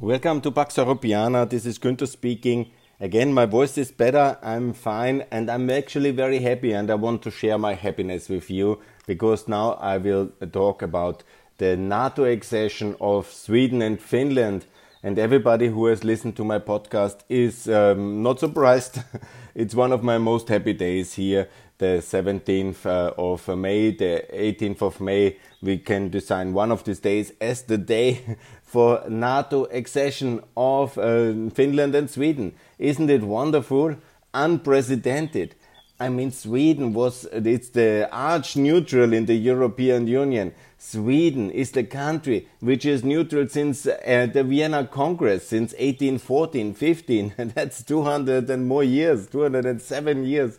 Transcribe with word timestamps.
Welcome 0.00 0.42
to 0.42 0.52
Pax 0.52 0.76
Europiana. 0.76 1.50
This 1.50 1.66
is 1.66 1.76
Günther 1.76 2.06
speaking. 2.06 2.70
Again, 3.00 3.32
my 3.32 3.46
voice 3.46 3.76
is 3.76 3.90
better. 3.90 4.38
I'm 4.44 4.72
fine 4.72 5.24
and 5.32 5.50
I'm 5.50 5.68
actually 5.70 6.12
very 6.12 6.38
happy 6.38 6.72
and 6.72 6.88
I 6.88 6.94
want 6.94 7.20
to 7.22 7.32
share 7.32 7.58
my 7.58 7.74
happiness 7.74 8.28
with 8.28 8.48
you 8.48 8.78
because 9.08 9.48
now 9.48 9.72
I 9.72 9.98
will 9.98 10.28
talk 10.52 10.82
about 10.82 11.24
the 11.56 11.76
NATO 11.76 12.22
accession 12.22 12.94
of 13.00 13.26
Sweden 13.26 13.82
and 13.82 14.00
Finland. 14.00 14.66
And 15.02 15.18
everybody 15.18 15.66
who 15.66 15.86
has 15.86 16.04
listened 16.04 16.36
to 16.36 16.44
my 16.44 16.60
podcast 16.60 17.22
is 17.28 17.68
um, 17.68 18.22
not 18.22 18.38
surprised. 18.38 19.00
it's 19.56 19.74
one 19.74 19.90
of 19.90 20.04
my 20.04 20.18
most 20.18 20.48
happy 20.48 20.74
days 20.74 21.14
here 21.14 21.48
the 21.78 21.98
17th 22.00 22.84
uh, 22.86 23.14
of 23.16 23.46
May, 23.56 23.92
the 23.92 24.24
18th 24.32 24.82
of 24.82 25.00
May, 25.00 25.36
we 25.62 25.78
can 25.78 26.10
design 26.10 26.52
one 26.52 26.72
of 26.72 26.84
these 26.84 26.98
days 26.98 27.32
as 27.40 27.62
the 27.62 27.78
day 27.78 28.36
for 28.62 29.02
NATO 29.08 29.66
accession 29.66 30.42
of 30.56 30.98
uh, 30.98 31.50
Finland 31.50 31.94
and 31.94 32.10
Sweden. 32.10 32.54
Isn't 32.78 33.08
it 33.08 33.22
wonderful? 33.22 33.96
Unprecedented. 34.34 35.54
I 36.00 36.08
mean, 36.10 36.30
Sweden 36.30 36.92
was, 36.92 37.24
it's 37.32 37.70
the 37.70 38.08
arch 38.12 38.56
neutral 38.56 39.12
in 39.12 39.26
the 39.26 39.34
European 39.34 40.06
Union. 40.06 40.54
Sweden 40.78 41.50
is 41.50 41.72
the 41.72 41.82
country 41.82 42.46
which 42.60 42.86
is 42.86 43.02
neutral 43.02 43.48
since 43.48 43.84
uh, 43.84 44.28
the 44.32 44.44
Vienna 44.44 44.86
Congress, 44.86 45.48
since 45.48 45.72
1814, 45.72 46.74
15. 46.74 47.34
And 47.38 47.50
that's 47.54 47.82
200 47.82 48.48
and 48.48 48.68
more 48.68 48.84
years, 48.84 49.26
207 49.28 50.24
years 50.24 50.58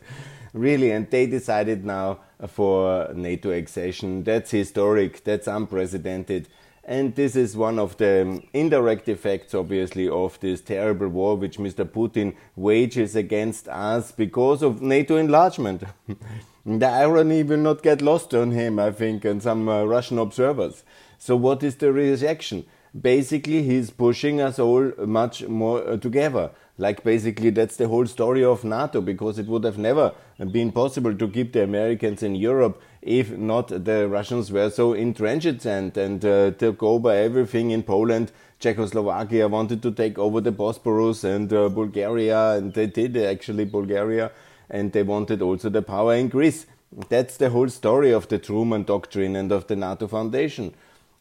really, 0.53 0.91
and 0.91 1.09
they 1.09 1.25
decided 1.25 1.85
now 1.85 2.19
for 2.47 3.11
NATO 3.13 3.51
accession. 3.51 4.23
That's 4.23 4.51
historic, 4.51 5.23
that's 5.23 5.47
unprecedented. 5.47 6.47
And 6.83 7.13
this 7.13 7.35
is 7.35 7.55
one 7.55 7.77
of 7.77 7.97
the 7.97 8.41
indirect 8.51 9.07
effects, 9.09 9.53
obviously, 9.53 10.09
of 10.09 10.39
this 10.39 10.61
terrible 10.61 11.07
war 11.09 11.35
which 11.35 11.59
Mr. 11.59 11.85
Putin 11.85 12.35
wages 12.55 13.15
against 13.15 13.67
us 13.67 14.11
because 14.11 14.63
of 14.63 14.81
NATO 14.81 15.15
enlargement. 15.15 15.83
the 16.65 16.87
irony 16.87 17.43
will 17.43 17.57
not 17.57 17.83
get 17.83 18.01
lost 18.01 18.33
on 18.33 18.51
him, 18.51 18.79
I 18.79 18.91
think, 18.91 19.23
and 19.23 19.43
some 19.43 19.69
uh, 19.69 19.83
Russian 19.83 20.17
observers. 20.17 20.83
So, 21.19 21.35
what 21.35 21.61
is 21.61 21.75
the 21.75 21.91
reaction? 21.91 22.65
Basically, 22.99 23.61
he's 23.61 23.91
pushing 23.91 24.41
us 24.41 24.57
all 24.57 24.91
much 25.05 25.43
more 25.47 25.87
uh, 25.87 25.97
together. 25.97 26.49
Like 26.79 27.03
basically 27.03 27.49
that's 27.49 27.75
the 27.75 27.89
whole 27.89 28.05
story 28.05 28.43
of 28.43 28.63
NATO 28.63 29.01
because 29.01 29.37
it 29.37 29.47
would 29.47 29.65
have 29.65 29.77
never 29.77 30.13
been 30.47 30.71
possible 30.71 31.13
to 31.13 31.27
keep 31.27 31.53
the 31.53 31.63
Americans 31.63 32.23
in 32.23 32.35
Europe 32.35 32.81
if 33.01 33.31
not 33.37 33.67
the 33.67 34.07
Russians 34.07 34.51
were 34.51 34.69
so 34.69 34.93
intransigent 34.93 35.97
and 35.97 36.23
uh, 36.23 36.51
took 36.51 36.81
over 36.83 37.11
everything 37.11 37.71
in 37.71 37.83
Poland. 37.83 38.31
Czechoslovakia 38.59 39.47
wanted 39.47 39.81
to 39.81 39.91
take 39.91 40.17
over 40.17 40.41
the 40.41 40.51
Bosporus 40.51 41.23
and 41.23 41.51
uh, 41.53 41.69
Bulgaria 41.69 42.55
and 42.55 42.73
they 42.73 42.87
did 42.87 43.15
actually 43.15 43.65
Bulgaria 43.65 44.31
and 44.69 44.91
they 44.91 45.03
wanted 45.03 45.41
also 45.41 45.69
the 45.69 45.81
power 45.81 46.15
in 46.15 46.27
Greece. 46.27 46.65
That's 47.09 47.37
the 47.37 47.49
whole 47.49 47.69
story 47.69 48.11
of 48.11 48.27
the 48.27 48.37
Truman 48.37 48.83
Doctrine 48.83 49.35
and 49.35 49.51
of 49.51 49.67
the 49.67 49.75
NATO 49.75 50.07
Foundation. 50.07 50.73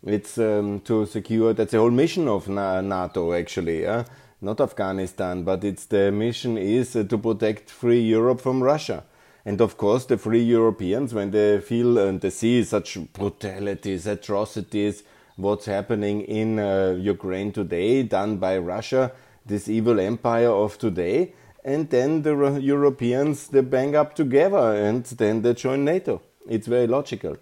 It's 0.05 0.39
um, 0.39 0.81
to 0.81 1.07
secure, 1.07 1.53
that's 1.53 1.73
the 1.73 1.79
whole 1.79 1.91
mission 1.91 2.29
of 2.29 2.49
NATO 2.49 3.33
actually. 3.33 3.83
Yeah? 3.83 4.05
Not 4.41 4.61
Afghanistan, 4.61 5.43
but 5.43 5.65
it's 5.65 5.87
the 5.87 6.13
mission 6.13 6.57
is 6.57 6.95
uh, 6.95 7.03
to 7.05 7.19
protect 7.19 7.71
free 7.71 8.01
Europe 8.01 8.41
from 8.41 8.63
Russia. 8.63 9.05
And 9.45 9.61
of 9.61 9.77
course, 9.77 10.05
the 10.05 10.19
free 10.19 10.43
Europeans, 10.43 11.15
when 11.15 11.31
they 11.31 11.61
feel 11.61 11.99
and 11.99 12.21
they 12.21 12.31
see 12.31 12.63
such 12.65 12.99
brutalities, 13.13 14.07
atrocities, 14.07 15.03
what's 15.37 15.67
happening 15.67 16.23
in 16.23 16.59
uh, 16.59 16.97
Ukraine 17.01 17.53
today, 17.53 18.03
done 18.03 18.37
by 18.37 18.59
Russia, 18.59 19.13
this 19.47 19.69
evil 19.69 19.99
empire 19.99 20.51
of 20.51 20.79
today, 20.79 21.33
and 21.65 21.89
then 21.91 22.23
the 22.23 22.59
Europeans 22.61 23.49
they 23.49 23.61
bang 23.61 23.97
up 23.97 24.15
together 24.15 24.75
and 24.75 25.05
then 25.05 25.43
they 25.43 25.55
join 25.55 25.85
NATO. 25.85 26.21
It's 26.49 26.67
very 26.67 26.87
logical. 26.87 27.37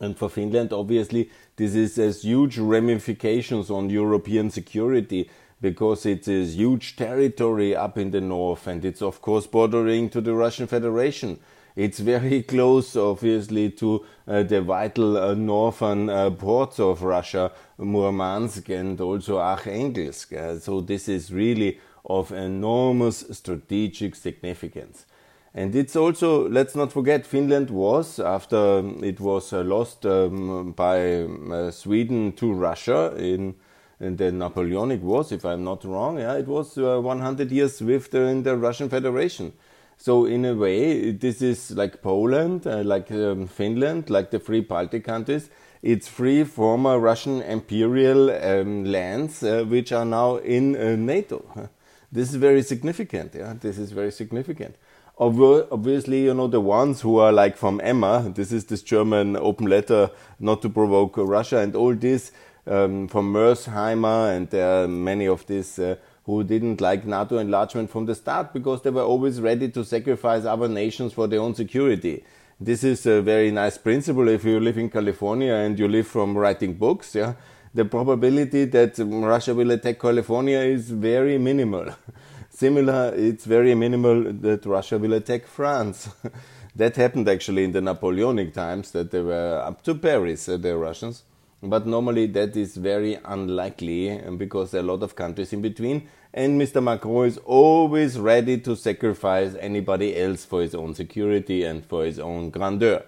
And 0.00 0.16
for 0.16 0.28
Finland, 0.28 0.72
obviously, 0.72 1.30
this 1.56 1.74
is 1.74 1.96
has 1.96 2.22
huge 2.22 2.58
ramifications 2.58 3.70
on 3.70 3.90
European 3.90 4.50
security 4.50 5.28
because 5.60 6.06
it 6.06 6.26
is 6.26 6.56
huge 6.56 6.96
territory 6.96 7.76
up 7.76 7.98
in 7.98 8.10
the 8.10 8.20
north 8.20 8.66
and 8.66 8.84
it's 8.84 9.02
of 9.02 9.20
course 9.20 9.46
bordering 9.46 10.08
to 10.10 10.20
the 10.20 10.34
Russian 10.34 10.66
Federation. 10.66 11.38
It's 11.76 12.00
very 12.00 12.42
close, 12.54 12.96
obviously, 12.96 13.70
to 13.70 14.04
uh, 14.26 14.42
the 14.42 14.60
vital 14.60 15.16
uh, 15.16 15.34
northern 15.34 16.10
uh, 16.10 16.30
ports 16.30 16.80
of 16.80 17.02
Russia, 17.02 17.52
Murmansk 17.78 18.68
and 18.68 19.00
also 19.00 19.38
Arkhangelsk. 19.38 20.32
Uh, 20.32 20.58
so 20.58 20.80
this 20.80 21.08
is 21.08 21.32
really 21.32 21.78
of 22.04 22.32
enormous 22.32 23.24
strategic 23.30 24.14
significance. 24.14 25.06
And 25.52 25.74
it's 25.74 25.96
also, 25.96 26.48
let's 26.48 26.76
not 26.76 26.92
forget, 26.92 27.26
Finland 27.26 27.70
was, 27.70 28.20
after 28.20 28.82
it 29.02 29.18
was 29.18 29.52
uh, 29.52 29.62
lost 29.62 30.06
um, 30.06 30.72
by 30.72 31.22
uh, 31.22 31.70
Sweden 31.72 32.32
to 32.32 32.52
Russia 32.52 33.14
in 33.16 33.56
in 34.00 34.16
the 34.16 34.32
Napoleonic 34.32 35.02
Wars, 35.02 35.30
if 35.30 35.44
I'm 35.44 35.62
not 35.62 35.84
wrong. 35.84 36.18
Yeah, 36.18 36.34
it 36.34 36.46
was 36.46 36.76
uh, 36.78 36.98
100 37.00 37.52
years 37.52 37.80
with 37.80 38.10
the, 38.10 38.22
in 38.22 38.42
the 38.42 38.56
Russian 38.56 38.88
Federation. 38.88 39.52
So 39.98 40.24
in 40.24 40.46
a 40.46 40.54
way, 40.54 41.12
this 41.12 41.42
is 41.42 41.72
like 41.72 42.00
Poland, 42.00 42.66
uh, 42.66 42.82
like 42.82 43.10
um, 43.12 43.46
Finland, 43.46 44.08
like 44.08 44.30
the 44.30 44.40
free 44.40 44.60
Baltic 44.60 45.04
countries. 45.04 45.50
It's 45.82 46.08
free 46.08 46.44
former 46.44 46.98
Russian 46.98 47.42
imperial 47.42 48.30
um, 48.30 48.84
lands 48.84 49.42
uh, 49.42 49.64
which 49.68 49.92
are 49.92 50.06
now 50.06 50.36
in 50.36 50.74
uh, 50.76 50.96
NATO. 50.96 51.44
This 52.12 52.30
is 52.30 52.36
very 52.36 52.62
significant. 52.62 53.34
Yeah, 53.36 53.54
this 53.60 53.78
is 53.78 53.92
very 53.92 54.10
significant. 54.10 54.74
Obviously, 55.16 56.24
you 56.24 56.34
know 56.34 56.48
the 56.48 56.60
ones 56.60 57.02
who 57.02 57.18
are 57.18 57.30
like 57.30 57.56
from 57.56 57.80
Emma. 57.84 58.32
This 58.34 58.50
is 58.50 58.64
this 58.64 58.82
German 58.82 59.36
open 59.36 59.66
letter 59.66 60.10
not 60.40 60.60
to 60.62 60.68
provoke 60.70 61.18
Russia 61.18 61.58
and 61.58 61.76
all 61.76 61.94
this 61.94 62.32
um, 62.70 63.08
from 63.08 63.32
Mearsheimer, 63.32 64.36
and 64.36 64.48
there 64.48 64.84
are 64.84 64.88
many 64.88 65.26
of 65.26 65.44
these 65.46 65.78
uh, 65.78 65.96
who 66.24 66.44
didn't 66.44 66.80
like 66.80 67.04
NATO 67.04 67.38
enlargement 67.38 67.90
from 67.90 68.06
the 68.06 68.14
start 68.14 68.52
because 68.52 68.82
they 68.82 68.90
were 68.90 69.02
always 69.02 69.40
ready 69.40 69.68
to 69.70 69.84
sacrifice 69.84 70.44
other 70.44 70.68
nations 70.68 71.12
for 71.12 71.26
their 71.26 71.40
own 71.40 71.54
security. 71.54 72.24
This 72.60 72.84
is 72.84 73.04
a 73.06 73.20
very 73.22 73.50
nice 73.50 73.76
principle 73.76 74.28
if 74.28 74.44
you 74.44 74.60
live 74.60 74.78
in 74.78 74.88
California 74.88 75.52
and 75.54 75.78
you 75.78 75.88
live 75.88 76.06
from 76.06 76.38
writing 76.38 76.74
books. 76.74 77.14
Yeah, 77.14 77.34
the 77.74 77.84
probability 77.84 78.66
that 78.66 78.98
Russia 78.98 79.54
will 79.54 79.72
attack 79.72 79.98
California 79.98 80.58
is 80.60 80.90
very 80.90 81.38
minimal. 81.38 81.86
Similar, 82.50 83.14
it's 83.16 83.46
very 83.46 83.74
minimal 83.74 84.32
that 84.32 84.64
Russia 84.66 84.98
will 84.98 85.14
attack 85.14 85.46
France. 85.46 86.10
that 86.76 86.94
happened 86.94 87.28
actually 87.28 87.64
in 87.64 87.72
the 87.72 87.80
Napoleonic 87.80 88.52
times 88.54 88.92
that 88.92 89.10
they 89.10 89.22
were 89.22 89.62
up 89.66 89.82
to 89.82 89.94
Paris, 89.94 90.48
uh, 90.48 90.56
the 90.56 90.76
Russians 90.76 91.24
but 91.62 91.86
normally 91.86 92.26
that 92.26 92.56
is 92.56 92.76
very 92.76 93.18
unlikely 93.24 94.18
because 94.36 94.70
there 94.70 94.80
are 94.80 94.84
a 94.84 94.86
lot 94.86 95.02
of 95.02 95.14
countries 95.14 95.52
in 95.52 95.60
between 95.60 96.08
and 96.32 96.60
Mr. 96.60 96.80
Macron 96.82 97.26
is 97.26 97.38
always 97.38 98.18
ready 98.18 98.56
to 98.58 98.76
sacrifice 98.76 99.56
anybody 99.58 100.16
else 100.16 100.44
for 100.44 100.62
his 100.62 100.76
own 100.76 100.94
security 100.94 101.64
and 101.64 101.84
for 101.84 102.04
his 102.04 102.20
own 102.20 102.50
grandeur. 102.50 103.02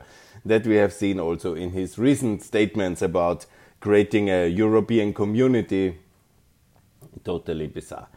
That 0.45 0.67
we 0.67 0.75
have 0.77 0.93
seen 0.93 1.21
also 1.21 1.55
in 1.55 1.71
his 1.71 1.99
recent 1.99 2.43
statements 2.43 3.01
about 3.01 3.47
creating 3.81 4.29
a 4.29 4.49
European 4.49 5.15
community. 5.15 5.99
Totally 7.23 7.69
bizarre. 7.69 8.09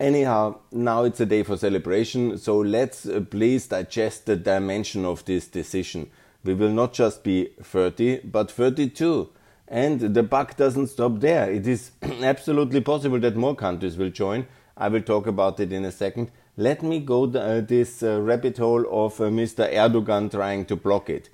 Anyhow, 0.00 0.58
now 0.72 1.04
it's 1.04 1.20
a 1.20 1.26
day 1.26 1.44
for 1.44 1.56
celebration, 1.56 2.36
so 2.38 2.58
let's 2.58 3.06
uh, 3.06 3.20
please 3.30 3.66
digest 3.68 4.26
the 4.26 4.36
dimension 4.36 5.04
of 5.04 5.24
this 5.24 5.46
decision. 5.46 6.10
We 6.42 6.54
will 6.54 6.70
not 6.70 6.92
just 6.92 7.22
be 7.22 7.50
30, 7.62 8.20
but 8.24 8.50
32 8.50 9.28
and 9.68 10.00
the 10.00 10.22
buck 10.22 10.56
doesn't 10.56 10.86
stop 10.88 11.20
there. 11.20 11.50
It 11.50 11.66
is 11.66 11.92
absolutely 12.02 12.80
possible 12.80 13.20
that 13.20 13.36
more 13.36 13.54
countries 13.54 13.96
will 13.96 14.10
join. 14.10 14.46
I 14.76 14.88
will 14.88 15.02
talk 15.02 15.26
about 15.26 15.60
it 15.60 15.72
in 15.72 15.84
a 15.84 15.92
second. 15.92 16.30
Let 16.56 16.82
me 16.82 17.00
go 17.00 17.24
uh, 17.24 17.60
this 17.60 18.02
uh, 18.02 18.20
rabbit 18.20 18.58
hole 18.58 18.84
of 18.90 19.20
uh, 19.20 19.24
Mr. 19.24 19.72
Erdogan 19.72 20.30
trying 20.30 20.64
to 20.66 20.76
block 20.76 21.10
it. 21.10 21.30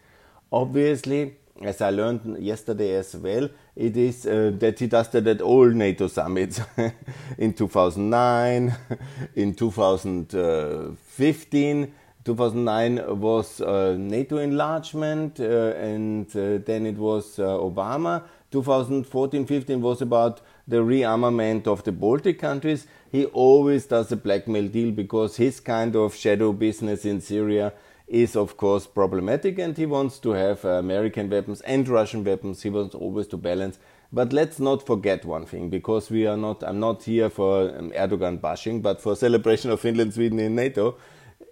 Obviously, 0.53 1.37
as 1.63 1.81
I 1.81 1.91
learned 1.91 2.43
yesterday 2.43 2.97
as 2.97 3.15
well, 3.17 3.49
it 3.77 3.97
is 3.97 4.27
uh, 4.27 4.51
that 4.59 4.81
he 4.81 4.89
does 4.89 5.09
that 5.11 5.27
at 5.27 5.41
all 5.41 5.71
NATO 5.71 6.09
summits 6.09 6.61
in 7.39 7.55
2009, 7.55 8.75
in 9.37 9.55
2015 9.55 11.95
2009 12.25 13.21
was 13.21 13.61
uh, 13.61 13.97
NATO 13.99 14.39
enlargement, 14.39 15.39
uh, 15.41 15.75
and 15.77 16.27
uh, 16.37 16.59
then 16.65 16.87
it 16.87 16.97
was 16.97 17.39
uh, 17.39 17.43
Obama. 17.43 18.23
2014-15 18.53 19.81
was 19.81 20.01
about 20.01 20.41
the 20.67 20.79
rearmament 20.79 21.67
of 21.67 21.85
the 21.85 21.93
Baltic 21.93 22.39
countries. 22.39 22.87
He 23.11 23.27
always 23.27 23.87
does 23.87 24.11
a 24.13 24.17
blackmail 24.17 24.69
deal 24.69 24.91
because 24.91 25.37
his 25.37 25.61
kind 25.61 25.95
of 25.97 26.15
shadow 26.15 26.53
business 26.53 27.05
in 27.05 27.21
Syria 27.21 27.73
is 28.07 28.37
of 28.37 28.57
course 28.57 28.87
problematic, 28.87 29.59
and 29.59 29.77
he 29.77 29.87
wants 29.87 30.19
to 30.21 30.31
have 30.31 30.65
American 30.65 31.29
weapons 31.29 31.61
and 31.63 31.87
Russian 31.89 32.25
weapons. 32.25 32.63
He 32.63 32.71
wants 32.71 32.95
always 32.95 33.27
to 33.29 33.37
balance 33.37 33.79
But 34.15 34.33
let's 34.33 34.61
not 34.61 34.87
forget 34.87 35.25
one 35.25 35.45
thing, 35.45 35.71
because 35.71 36.09
we 36.09 36.25
are 36.25 36.37
not. 36.37 36.63
I'm 36.63 36.79
not 36.79 37.03
here 37.03 37.29
for 37.29 37.77
um, 37.77 37.91
Erdogan 37.91 38.41
bashing, 38.41 38.81
but 38.81 39.01
for 39.01 39.17
celebration 39.17 39.73
of 39.73 39.81
Finland, 39.81 40.15
Sweden 40.15 40.39
in 40.39 40.55
NATO. 40.55 40.95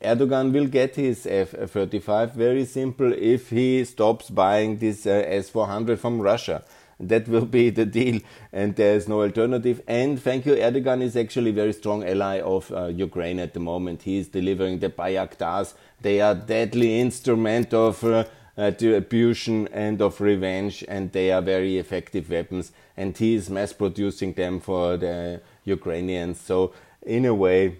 Erdogan 0.02 0.52
will 0.52 0.66
get 0.66 0.96
his 0.96 1.26
F-35 1.26 2.34
very 2.34 2.64
simple 2.64 3.12
if 3.12 3.50
he 3.50 3.84
stops 3.84 4.30
buying 4.30 4.78
this 4.78 5.06
uh, 5.06 5.24
S-400 5.26 5.98
from 5.98 6.20
Russia. 6.20 6.64
That 6.98 7.26
will 7.26 7.46
be 7.46 7.70
the 7.70 7.84
deal, 7.84 8.20
and 8.52 8.76
there 8.76 8.94
is 8.94 9.08
no 9.08 9.22
alternative. 9.22 9.82
And 9.88 10.22
thank 10.22 10.46
you, 10.46 10.54
Erdogan 10.54 11.02
is 11.02 11.16
actually 11.16 11.50
a 11.50 11.54
very 11.54 11.72
strong 11.72 12.04
ally 12.04 12.40
of 12.40 12.70
uh, 12.70 12.86
Ukraine 12.86 13.40
at 13.40 13.54
the 13.54 13.60
moment. 13.60 14.02
He 14.02 14.18
is 14.18 14.28
delivering 14.28 14.78
the 14.78 14.88
Bayraktars. 14.88 15.74
They 16.00 16.20
are 16.20 16.34
deadly 16.34 17.00
instrument 17.00 17.74
of 17.74 18.04
uh, 18.04 18.24
attribution 18.56 19.68
and 19.72 20.00
of 20.00 20.20
revenge, 20.20 20.84
and 20.86 21.10
they 21.12 21.32
are 21.32 21.42
very 21.42 21.78
effective 21.78 22.30
weapons. 22.30 22.70
And 22.96 23.16
he 23.16 23.34
is 23.34 23.50
mass 23.50 23.72
producing 23.72 24.34
them 24.34 24.60
for 24.60 24.96
the 24.96 25.40
Ukrainians. 25.64 26.40
So 26.40 26.72
in 27.04 27.24
a 27.24 27.34
way, 27.34 27.78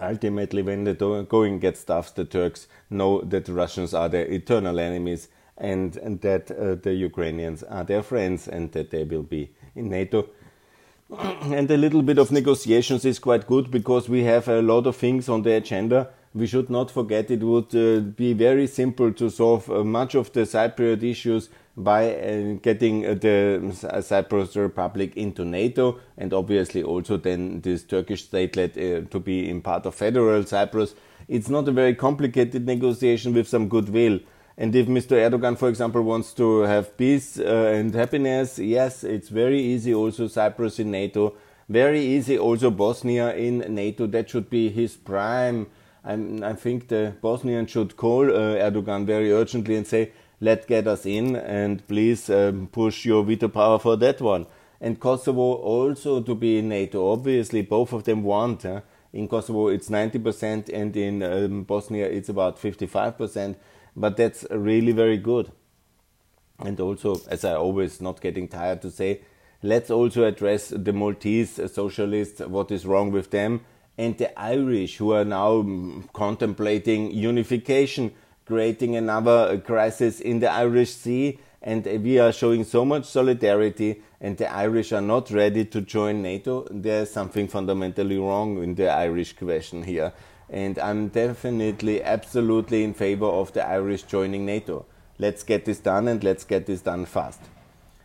ultimately, 0.00 0.62
when 0.62 0.84
the 0.84 0.94
going 1.28 1.58
gets 1.58 1.84
tough, 1.84 2.14
the 2.14 2.24
Turks 2.24 2.68
know 2.90 3.20
that 3.22 3.44
the 3.44 3.52
Russians 3.52 3.94
are 3.94 4.08
their 4.08 4.26
eternal 4.26 4.78
enemies 4.78 5.28
and, 5.56 5.96
and 5.96 6.20
that 6.20 6.50
uh, 6.50 6.76
the 6.76 6.94
Ukrainians 6.94 7.62
are 7.62 7.84
their 7.84 8.02
friends 8.02 8.48
and 8.48 8.72
that 8.72 8.90
they 8.90 9.04
will 9.04 9.22
be 9.22 9.50
in 9.74 9.90
NATO. 9.90 10.28
and 11.18 11.70
a 11.70 11.76
little 11.76 12.02
bit 12.02 12.18
of 12.18 12.30
negotiations 12.30 13.04
is 13.04 13.18
quite 13.18 13.46
good 13.46 13.70
because 13.70 14.08
we 14.08 14.24
have 14.24 14.48
a 14.48 14.62
lot 14.62 14.86
of 14.86 14.96
things 14.96 15.28
on 15.28 15.42
the 15.42 15.52
agenda. 15.52 16.10
We 16.34 16.46
should 16.46 16.68
not 16.70 16.90
forget 16.90 17.30
it 17.30 17.42
would 17.42 17.74
uh, 17.74 18.00
be 18.00 18.34
very 18.34 18.66
simple 18.66 19.12
to 19.14 19.30
solve 19.30 19.70
uh, 19.70 19.82
much 19.82 20.14
of 20.14 20.32
the 20.32 20.40
Cypriot 20.42 21.02
issues 21.02 21.48
by 21.78 22.14
uh, 22.14 22.54
getting 22.60 23.06
uh, 23.06 23.14
the 23.14 23.88
uh, 23.90 24.00
Cyprus 24.00 24.56
Republic 24.56 25.16
into 25.16 25.44
NATO 25.44 26.00
and 26.16 26.34
obviously 26.34 26.82
also 26.82 27.16
then 27.16 27.60
this 27.60 27.84
Turkish 27.84 28.28
statelet 28.28 29.10
to 29.10 29.20
be 29.20 29.48
in 29.48 29.62
part 29.62 29.86
of 29.86 29.94
federal 29.94 30.44
Cyprus. 30.44 30.94
It's 31.28 31.48
not 31.48 31.68
a 31.68 31.72
very 31.72 31.94
complicated 31.94 32.66
negotiation 32.66 33.32
with 33.32 33.46
some 33.46 33.68
goodwill. 33.68 34.18
And 34.56 34.74
if 34.74 34.88
Mr. 34.88 35.12
Erdogan, 35.12 35.56
for 35.56 35.68
example, 35.68 36.02
wants 36.02 36.32
to 36.34 36.62
have 36.62 36.96
peace 36.96 37.38
uh, 37.38 37.72
and 37.76 37.94
happiness, 37.94 38.58
yes, 38.58 39.04
it's 39.04 39.28
very 39.28 39.60
easy. 39.60 39.94
Also, 39.94 40.26
Cyprus 40.26 40.80
in 40.80 40.90
NATO, 40.90 41.34
very 41.68 42.00
easy. 42.00 42.36
Also, 42.36 42.70
Bosnia 42.72 43.36
in 43.36 43.58
NATO. 43.72 44.08
That 44.08 44.28
should 44.28 44.50
be 44.50 44.68
his 44.68 44.96
prime. 44.96 45.68
I'm, 46.04 46.42
i 46.42 46.54
think 46.54 46.88
the 46.88 47.14
Bosnians 47.20 47.70
should 47.70 47.96
call 47.96 48.24
uh, 48.30 48.56
Erdogan 48.56 49.06
very 49.06 49.30
urgently 49.30 49.76
and 49.76 49.86
say, 49.86 50.10
"Let 50.40 50.66
get 50.66 50.86
us 50.86 51.06
in, 51.06 51.36
and 51.36 51.86
please 51.86 52.30
um, 52.30 52.68
push 52.70 53.04
your 53.04 53.24
veto 53.24 53.48
power 53.48 53.78
for 53.78 53.96
that 53.96 54.20
one." 54.20 54.46
And 54.80 55.00
Kosovo 55.00 55.54
also 55.54 56.20
to 56.22 56.34
be 56.34 56.58
in 56.58 56.68
NATO. 56.68 57.10
Obviously, 57.10 57.62
both 57.62 57.92
of 57.92 58.04
them 58.04 58.22
want. 58.22 58.62
Huh? 58.62 58.82
In 59.12 59.26
Kosovo, 59.26 59.68
it's 59.68 59.88
90%, 59.88 60.68
and 60.72 60.96
in 60.96 61.22
um, 61.22 61.64
Bosnia, 61.64 62.06
it's 62.06 62.28
about 62.28 62.60
55% 62.60 63.56
but 63.98 64.16
that's 64.16 64.46
really 64.50 64.92
very 64.92 65.16
good. 65.16 65.50
And 66.60 66.78
also, 66.80 67.20
as 67.28 67.44
I 67.44 67.54
always 67.54 68.00
not 68.00 68.20
getting 68.20 68.48
tired 68.48 68.82
to 68.82 68.90
say, 68.90 69.22
let's 69.62 69.90
also 69.90 70.24
address 70.24 70.68
the 70.68 70.92
Maltese 70.92 71.60
socialists, 71.72 72.40
what 72.40 72.70
is 72.70 72.86
wrong 72.86 73.10
with 73.10 73.30
them, 73.30 73.62
and 73.96 74.16
the 74.16 74.38
Irish 74.38 74.96
who 74.96 75.12
are 75.12 75.24
now 75.24 75.64
contemplating 76.12 77.10
unification, 77.10 78.12
creating 78.48 78.96
another 78.96 79.58
crisis 79.58 80.18
in 80.18 80.40
the 80.40 80.50
Irish 80.50 80.94
Sea. 80.94 81.38
And 81.62 81.84
we 81.84 82.18
are 82.18 82.32
showing 82.32 82.64
so 82.64 82.84
much 82.84 83.04
solidarity, 83.04 84.02
and 84.20 84.36
the 84.36 84.50
Irish 84.52 84.92
are 84.92 85.00
not 85.00 85.30
ready 85.30 85.64
to 85.66 85.80
join 85.80 86.22
NATO. 86.22 86.66
There's 86.70 87.10
something 87.10 87.46
fundamentally 87.46 88.18
wrong 88.18 88.60
in 88.62 88.74
the 88.74 88.88
Irish 88.88 89.34
question 89.34 89.84
here 89.84 90.12
and 90.50 90.78
I'm 90.78 91.08
definitely, 91.08 92.02
absolutely 92.02 92.84
in 92.84 92.94
favor 92.94 93.26
of 93.26 93.52
the 93.52 93.66
Irish 93.66 94.04
joining 94.04 94.46
NATO. 94.46 94.86
Let's 95.18 95.42
get 95.42 95.64
this 95.64 95.78
done 95.78 96.08
and 96.08 96.22
let's 96.24 96.44
get 96.44 96.66
this 96.66 96.80
done 96.80 97.04
fast. 97.04 97.40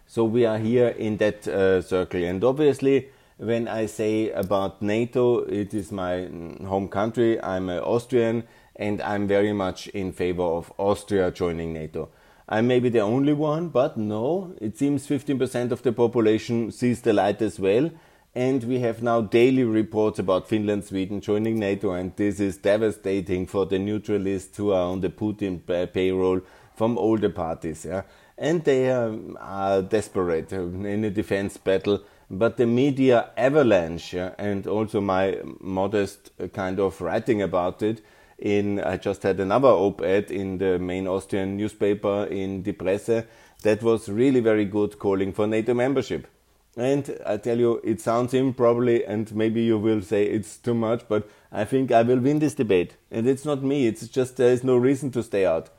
So 0.08 0.26
we 0.26 0.46
are 0.46 0.58
here 0.58 0.90
in 0.90 1.18
that 1.18 1.48
uh, 1.48 1.82
circle, 1.82 2.24
and 2.24 2.44
obviously, 2.44 3.10
when 3.38 3.68
I 3.68 3.88
say 3.88 4.30
about 4.30 4.82
NATO, 4.82 5.40
it 5.40 5.74
is 5.74 5.92
my 5.92 6.30
home 6.66 6.88
country. 6.88 7.42
I'm 7.42 7.70
an 7.70 7.80
Austrian, 7.80 8.44
and 8.76 9.02
I'm 9.02 9.28
very 9.28 9.54
much 9.54 9.88
in 9.88 10.12
favor 10.12 10.44
of 10.44 10.72
Austria 10.78 11.32
joining 11.32 11.74
NATO. 11.74 12.10
I 12.48 12.62
may 12.62 12.80
be 12.80 12.90
the 12.90 13.00
only 13.00 13.34
one, 13.34 13.70
but 13.70 13.98
no, 13.98 14.54
it 14.60 14.78
seems 14.78 15.08
15% 15.08 15.72
of 15.72 15.82
the 15.82 15.94
population 15.94 16.72
sees 16.72 17.02
the 17.02 17.14
light 17.14 17.42
as 17.42 17.60
well 17.60 17.90
and 18.36 18.64
we 18.64 18.80
have 18.80 19.04
now 19.04 19.22
daily 19.22 19.64
reports 19.64 20.18
about 20.18 20.48
Finland, 20.48 20.84
Sweden 20.84 21.22
joining 21.22 21.60
NATO, 21.60 21.92
and 21.92 22.16
this 22.16 22.40
is 22.40 22.58
devastating 22.58 23.46
for 23.46 23.66
the 23.68 23.78
neutralists 23.78 24.58
who 24.58 24.72
are 24.72 24.90
on 24.92 25.02
the 25.02 25.10
Putin 25.10 25.62
payroll 25.94 26.42
from 26.76 26.98
all 26.98 27.18
the 27.18 27.30
parties. 27.30 27.86
Yeah? 27.86 28.04
And 28.36 28.64
they 28.64 28.90
um, 28.90 29.38
are 29.40 29.84
desperate 29.84 30.52
uh, 30.52 30.62
in 30.64 31.04
a 31.04 31.12
defense 31.12 31.58
battle. 31.58 32.02
But 32.32 32.58
the 32.58 32.66
media 32.66 33.30
avalanche, 33.38 34.14
yeah, 34.14 34.34
and 34.40 34.66
also 34.66 35.00
my 35.00 35.38
modest 35.60 36.32
uh, 36.40 36.48
kind 36.48 36.80
of 36.80 37.00
writing 37.00 37.44
about 37.44 37.84
it, 37.84 38.02
in 38.44 38.82
I 38.82 38.98
just 38.98 39.24
had 39.24 39.40
another 39.40 39.70
op-ed 39.70 40.30
in 40.30 40.58
the 40.58 40.78
main 40.78 41.08
Austrian 41.08 41.56
newspaper 41.56 42.26
in 42.26 42.62
Die 42.62 42.74
Presse 42.74 43.24
that 43.64 43.82
was 43.82 44.10
really 44.10 44.42
very 44.42 44.66
good 44.66 45.00
calling 45.00 45.32
for 45.32 45.48
NATO 45.48 45.74
membership. 45.74 46.28
And 46.76 47.18
I 47.26 47.38
tell 47.38 47.58
you, 47.58 47.80
it 47.86 48.02
sounds 48.02 48.34
improbably, 48.34 49.06
and 49.06 49.34
maybe 49.34 49.62
you 49.62 49.78
will 49.78 50.02
say 50.02 50.26
it's 50.26 50.58
too 50.58 50.74
much, 50.74 51.08
but 51.08 51.30
I 51.54 51.64
think 51.64 51.92
I 51.92 52.02
will 52.02 52.20
win 52.20 52.40
this 52.40 52.56
debate. 52.56 52.98
And 53.10 53.28
it's 53.28 53.46
not 53.46 53.64
me, 53.64 53.88
it's 53.88 54.10
just 54.10 54.36
there 54.36 54.52
is 54.52 54.64
no 54.64 54.76
reason 54.76 55.10
to 55.12 55.24
stay 55.24 55.46
out. 55.46 55.70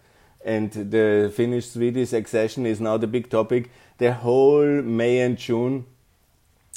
And 0.43 0.70
the 0.72 1.31
Finnish 1.34 1.69
Swedish 1.70 2.14
accession 2.14 2.64
is 2.64 2.81
now 2.81 2.96
the 2.96 3.06
big 3.06 3.28
topic. 3.28 3.70
The 3.99 4.14
whole 4.14 4.82
May 4.82 5.20
and 5.20 5.37
June, 5.37 5.84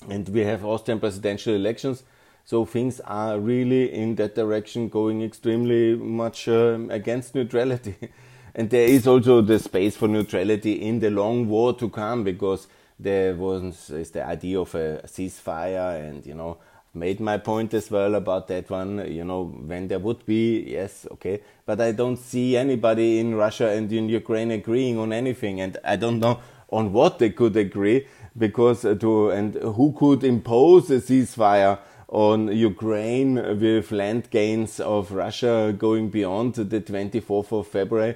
and 0.09 0.27
we 0.29 0.41
have 0.41 0.65
Austrian 0.65 0.99
presidential 0.99 1.53
elections. 1.53 2.03
So 2.47 2.63
things 2.63 3.01
are 3.01 3.37
really 3.37 3.93
in 3.93 4.15
that 4.15 4.33
direction, 4.33 4.87
going 4.87 5.21
extremely 5.21 5.97
much 5.97 6.47
uh, 6.47 6.79
against 6.89 7.35
neutrality. 7.35 7.97
and 8.55 8.69
there 8.69 8.87
is 8.87 9.05
also 9.05 9.41
the 9.41 9.59
space 9.59 9.97
for 9.97 10.07
neutrality 10.07 10.81
in 10.81 11.01
the 11.01 11.09
long 11.09 11.49
war 11.49 11.73
to 11.73 11.89
come 11.89 12.23
because 12.23 12.67
there 12.97 13.35
was 13.35 13.89
is 13.89 14.11
the 14.11 14.25
idea 14.25 14.61
of 14.61 14.73
a 14.75 15.01
ceasefire, 15.05 15.99
and 16.07 16.25
you 16.25 16.35
know, 16.35 16.57
made 16.93 17.19
my 17.19 17.37
point 17.37 17.73
as 17.73 17.91
well 17.91 18.15
about 18.15 18.47
that 18.47 18.69
one. 18.69 19.11
You 19.11 19.25
know, 19.25 19.43
when 19.43 19.89
there 19.89 19.99
would 19.99 20.25
be, 20.25 20.71
yes, 20.71 21.05
okay, 21.11 21.41
but 21.65 21.81
I 21.81 21.91
don't 21.91 22.15
see 22.15 22.55
anybody 22.55 23.19
in 23.19 23.35
Russia 23.35 23.71
and 23.71 23.91
in 23.91 24.07
Ukraine 24.07 24.51
agreeing 24.51 24.97
on 24.97 25.11
anything, 25.11 25.59
and 25.59 25.77
I 25.83 25.97
don't 25.97 26.21
know 26.21 26.39
on 26.69 26.93
what 26.93 27.19
they 27.19 27.29
could 27.29 27.57
agree 27.57 28.07
because 28.37 28.85
uh, 28.85 28.95
to 28.95 29.31
and 29.31 29.55
who 29.55 29.93
could 29.99 30.23
impose 30.23 30.89
a 30.91 31.01
ceasefire 31.01 31.79
on 32.07 32.47
Ukraine 32.47 33.35
with 33.59 33.91
land 33.91 34.29
gains 34.29 34.79
of 34.79 35.11
Russia 35.11 35.75
going 35.77 36.09
beyond 36.09 36.55
the 36.55 36.81
24th 36.81 37.51
of 37.51 37.67
February 37.67 38.15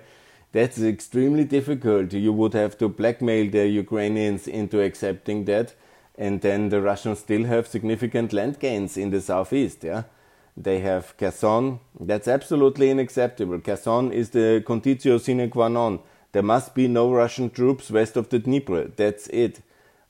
that's 0.51 0.81
extremely 0.81 1.45
difficult. 1.45 2.13
You 2.13 2.33
would 2.33 2.53
have 2.53 2.77
to 2.79 2.89
blackmail 2.89 3.49
the 3.49 3.67
Ukrainians 3.67 4.47
into 4.47 4.81
accepting 4.81 5.45
that, 5.45 5.73
and 6.17 6.41
then 6.41 6.69
the 6.69 6.81
Russians 6.81 7.19
still 7.19 7.45
have 7.45 7.67
significant 7.67 8.33
land 8.33 8.59
gains 8.59 8.97
in 8.97 9.11
the 9.11 9.21
southeast. 9.21 9.83
Yeah, 9.83 10.03
they 10.57 10.79
have 10.79 11.15
Kherson. 11.17 11.79
That's 11.99 12.27
absolutely 12.27 12.91
unacceptable. 12.91 13.59
Kherson 13.59 14.11
is 14.11 14.31
the 14.31 14.63
conditio 14.65 15.19
sine 15.19 15.49
qua 15.49 15.69
non. 15.69 15.99
There 16.33 16.43
must 16.43 16.75
be 16.75 16.87
no 16.87 17.11
Russian 17.11 17.49
troops 17.49 17.89
west 17.89 18.17
of 18.17 18.29
the 18.29 18.39
Dnieper. 18.39 18.91
That's 18.95 19.27
it. 19.27 19.61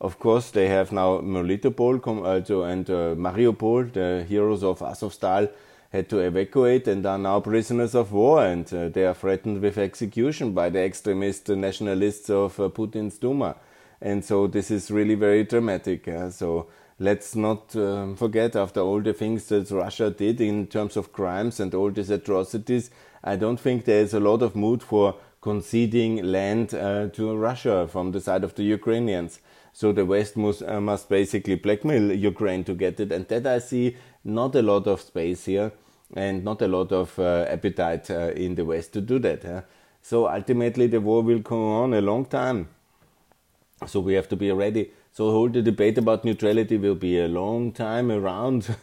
Of 0.01 0.17
course, 0.17 0.49
they 0.49 0.67
have 0.67 0.91
now 0.91 1.19
Melitopol 1.19 2.03
also, 2.25 2.63
and 2.63 2.89
uh, 2.89 3.13
Mariupol, 3.13 3.93
the 3.93 4.25
heroes 4.27 4.63
of 4.63 4.79
Azovstal 4.79 5.47
had 5.91 6.09
to 6.09 6.17
evacuate 6.17 6.87
and 6.87 7.05
are 7.05 7.19
now 7.19 7.39
prisoners 7.39 7.93
of 7.93 8.11
war 8.11 8.43
and 8.43 8.73
uh, 8.73 8.89
they 8.89 9.05
are 9.05 9.13
threatened 9.13 9.61
with 9.61 9.77
execution 9.77 10.53
by 10.53 10.69
the 10.69 10.79
extremist 10.79 11.49
nationalists 11.49 12.31
of 12.31 12.59
uh, 12.59 12.69
Putin's 12.69 13.19
Duma. 13.19 13.57
And 14.01 14.25
so 14.25 14.47
this 14.47 14.71
is 14.71 14.89
really 14.89 15.13
very 15.13 15.43
dramatic. 15.43 16.09
So 16.31 16.65
let's 16.97 17.35
not 17.35 17.75
um, 17.75 18.15
forget 18.15 18.55
after 18.55 18.79
all 18.79 19.01
the 19.01 19.13
things 19.13 19.45
that 19.49 19.69
Russia 19.69 20.09
did 20.09 20.41
in 20.41 20.65
terms 20.65 20.97
of 20.97 21.13
crimes 21.13 21.59
and 21.59 21.75
all 21.75 21.91
these 21.91 22.09
atrocities, 22.09 22.89
I 23.23 23.35
don't 23.35 23.59
think 23.59 23.85
there 23.85 24.01
is 24.01 24.15
a 24.15 24.19
lot 24.19 24.41
of 24.41 24.55
mood 24.55 24.81
for 24.81 25.13
conceding 25.41 26.23
land 26.23 26.73
uh, 26.73 27.09
to 27.09 27.35
Russia 27.35 27.87
from 27.87 28.13
the 28.13 28.21
side 28.21 28.43
of 28.43 28.55
the 28.55 28.63
Ukrainians. 28.63 29.39
So 29.73 29.91
the 29.91 30.05
West 30.05 30.37
must, 30.37 30.63
uh, 30.63 30.81
must 30.81 31.09
basically 31.09 31.55
blackmail 31.55 32.11
Ukraine 32.11 32.63
to 32.65 32.73
get 32.73 32.99
it, 32.99 33.11
and 33.11 33.27
that 33.27 33.47
I 33.47 33.59
see 33.59 33.97
not 34.23 34.55
a 34.55 34.61
lot 34.61 34.87
of 34.87 35.01
space 35.01 35.45
here 35.45 35.71
and 36.13 36.43
not 36.43 36.61
a 36.61 36.67
lot 36.67 36.91
of 36.91 37.17
uh, 37.17 37.45
appetite 37.47 38.11
uh, 38.11 38.31
in 38.35 38.55
the 38.55 38.65
West 38.65 38.93
to 38.93 39.01
do 39.01 39.17
that. 39.19 39.65
So 40.01 40.27
ultimately, 40.27 40.87
the 40.87 40.99
war 40.99 41.21
will 41.21 41.39
go 41.39 41.83
on 41.83 41.93
a 41.93 42.01
long 42.01 42.25
time. 42.25 42.67
So 43.87 43.99
we 43.99 44.13
have 44.13 44.27
to 44.29 44.35
be 44.35 44.51
ready. 44.51 44.91
So 45.13 45.31
whole 45.31 45.49
the 45.49 45.61
debate 45.61 45.97
about 45.97 46.23
neutrality 46.23 46.77
will 46.77 46.95
be 46.95 47.19
a 47.19 47.27
long 47.27 47.71
time 47.71 48.11
around. 48.11 48.75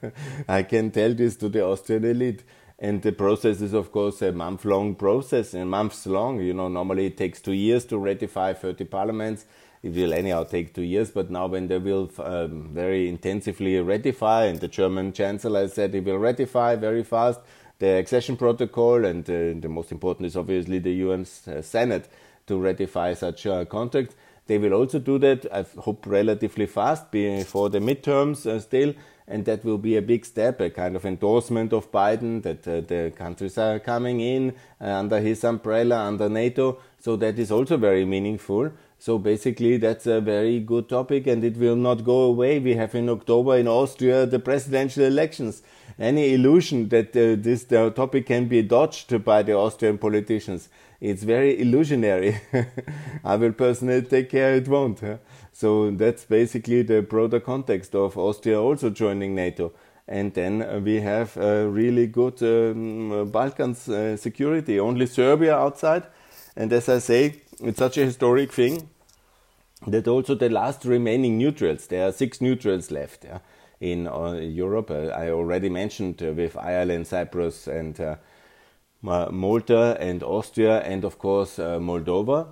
I 0.48 0.62
can 0.62 0.90
tell 0.90 1.12
this 1.12 1.36
to 1.36 1.48
the 1.48 1.64
Austrian 1.64 2.04
elite. 2.04 2.42
And 2.78 3.02
the 3.02 3.12
process 3.12 3.60
is, 3.60 3.72
of 3.72 3.92
course, 3.92 4.20
a 4.20 4.32
month 4.32 4.64
long 4.64 4.96
process, 4.96 5.54
and 5.54 5.70
months 5.70 6.06
long. 6.06 6.40
You 6.40 6.54
know, 6.54 6.68
normally 6.68 7.06
it 7.06 7.16
takes 7.16 7.40
two 7.40 7.52
years 7.52 7.84
to 7.86 7.98
ratify 7.98 8.52
30 8.52 8.84
parliaments. 8.84 9.46
It 9.84 9.92
will 9.92 10.14
anyhow 10.14 10.44
take 10.44 10.72
two 10.72 10.80
years, 10.80 11.10
but 11.10 11.30
now 11.30 11.46
when 11.46 11.68
they 11.68 11.76
will 11.76 12.10
um, 12.18 12.70
very 12.72 13.06
intensively 13.06 13.78
ratify, 13.80 14.46
and 14.46 14.58
the 14.58 14.66
German 14.66 15.12
Chancellor 15.12 15.68
said 15.68 15.92
he 15.92 16.00
will 16.00 16.16
ratify 16.16 16.74
very 16.76 17.04
fast 17.04 17.40
the 17.80 17.98
accession 17.98 18.38
protocol, 18.38 19.04
and 19.04 19.28
uh, 19.28 19.60
the 19.60 19.68
most 19.68 19.92
important 19.92 20.24
is 20.24 20.38
obviously 20.38 20.78
the 20.78 20.92
UN 20.92 21.26
uh, 21.46 21.60
Senate 21.60 22.08
to 22.46 22.58
ratify 22.58 23.12
such 23.12 23.44
a 23.44 23.66
contract. 23.66 24.14
They 24.46 24.56
will 24.56 24.72
also 24.72 24.98
do 24.98 25.18
that, 25.18 25.44
I 25.52 25.66
hope, 25.78 26.06
relatively 26.06 26.64
fast 26.64 27.10
before 27.10 27.68
the 27.68 27.80
midterms 27.80 28.46
uh, 28.46 28.60
still 28.60 28.94
and 29.26 29.44
that 29.46 29.64
will 29.64 29.78
be 29.78 29.96
a 29.96 30.02
big 30.02 30.24
step, 30.24 30.60
a 30.60 30.70
kind 30.70 30.96
of 30.96 31.06
endorsement 31.06 31.72
of 31.72 31.90
Biden 31.90 32.42
that 32.42 32.68
uh, 32.68 32.80
the 32.82 33.12
countries 33.16 33.56
are 33.56 33.78
coming 33.78 34.20
in 34.20 34.54
uh, 34.80 34.84
under 34.84 35.20
his 35.20 35.44
umbrella, 35.44 36.00
under 36.00 36.28
NATO. 36.28 36.78
So 37.00 37.16
that 37.16 37.38
is 37.38 37.50
also 37.50 37.76
very 37.76 38.04
meaningful. 38.04 38.72
So 39.04 39.18
basically, 39.18 39.76
that's 39.76 40.06
a 40.06 40.22
very 40.22 40.60
good 40.60 40.88
topic, 40.88 41.26
and 41.26 41.44
it 41.44 41.58
will 41.58 41.76
not 41.76 42.04
go 42.04 42.22
away. 42.22 42.58
We 42.58 42.74
have 42.76 42.94
in 42.94 43.10
October 43.10 43.58
in 43.58 43.68
Austria 43.68 44.24
the 44.24 44.38
presidential 44.38 45.04
elections. 45.04 45.62
Any 45.98 46.32
illusion 46.32 46.88
that 46.88 47.14
uh, 47.14 47.36
this 47.38 47.64
topic 47.64 48.24
can 48.24 48.48
be 48.48 48.62
dodged 48.62 49.22
by 49.22 49.42
the 49.42 49.52
Austrian 49.52 49.98
politicians, 49.98 50.70
it's 51.02 51.22
very 51.22 51.60
illusionary. 51.60 52.40
I 53.24 53.36
will 53.36 53.52
personally 53.52 54.00
take 54.00 54.30
care 54.30 54.54
it 54.54 54.68
won't. 54.68 55.00
Huh? 55.00 55.18
So 55.52 55.90
that's 55.90 56.24
basically 56.24 56.80
the 56.80 57.02
broader 57.02 57.40
context 57.40 57.94
of 57.94 58.16
Austria 58.16 58.58
also 58.58 58.88
joining 58.88 59.34
NATO. 59.34 59.74
And 60.08 60.32
then 60.32 60.82
we 60.82 61.02
have 61.02 61.36
a 61.36 61.68
really 61.68 62.06
good 62.06 62.42
um, 62.42 63.30
Balkans 63.30 63.86
uh, 63.86 64.16
security, 64.16 64.80
only 64.80 65.04
Serbia 65.04 65.56
outside. 65.56 66.04
And 66.56 66.72
as 66.72 66.88
I 66.88 67.00
say, 67.00 67.42
it's 67.60 67.78
such 67.78 67.98
a 67.98 68.04
historic 68.06 68.50
thing 68.52 68.88
that 69.86 70.08
also 70.08 70.34
the 70.34 70.48
last 70.48 70.84
remaining 70.84 71.38
neutrals, 71.38 71.86
there 71.86 72.08
are 72.08 72.12
six 72.12 72.40
neutrals 72.40 72.90
left 72.90 73.24
yeah, 73.24 73.38
in 73.80 74.06
uh, 74.06 74.32
Europe. 74.32 74.90
Uh, 74.90 75.08
I 75.08 75.30
already 75.30 75.68
mentioned 75.68 76.22
uh, 76.22 76.32
with 76.32 76.56
Ireland, 76.56 77.06
Cyprus, 77.06 77.66
and 77.66 77.98
uh, 78.00 78.16
Malta, 79.02 79.96
and 80.00 80.22
Austria, 80.22 80.80
and 80.80 81.04
of 81.04 81.18
course 81.18 81.58
uh, 81.58 81.78
Moldova. 81.78 82.46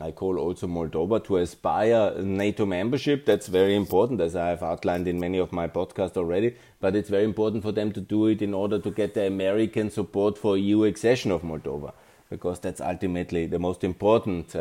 I 0.00 0.12
call 0.12 0.38
also 0.38 0.68
Moldova 0.68 1.22
to 1.24 1.38
aspire 1.38 2.14
NATO 2.22 2.64
membership. 2.64 3.26
That's 3.26 3.48
very 3.48 3.74
important, 3.74 4.20
as 4.20 4.36
I 4.36 4.48
have 4.50 4.62
outlined 4.62 5.08
in 5.08 5.18
many 5.18 5.38
of 5.38 5.52
my 5.52 5.66
podcasts 5.66 6.16
already. 6.16 6.54
But 6.78 6.94
it's 6.94 7.10
very 7.10 7.24
important 7.24 7.64
for 7.64 7.72
them 7.72 7.90
to 7.92 8.00
do 8.00 8.28
it 8.28 8.40
in 8.40 8.54
order 8.54 8.78
to 8.78 8.90
get 8.92 9.14
the 9.14 9.26
American 9.26 9.90
support 9.90 10.38
for 10.38 10.56
EU 10.56 10.84
accession 10.84 11.32
of 11.32 11.42
Moldova, 11.42 11.94
because 12.30 12.60
that's 12.60 12.80
ultimately 12.80 13.46
the 13.46 13.58
most 13.58 13.82
important 13.82 14.54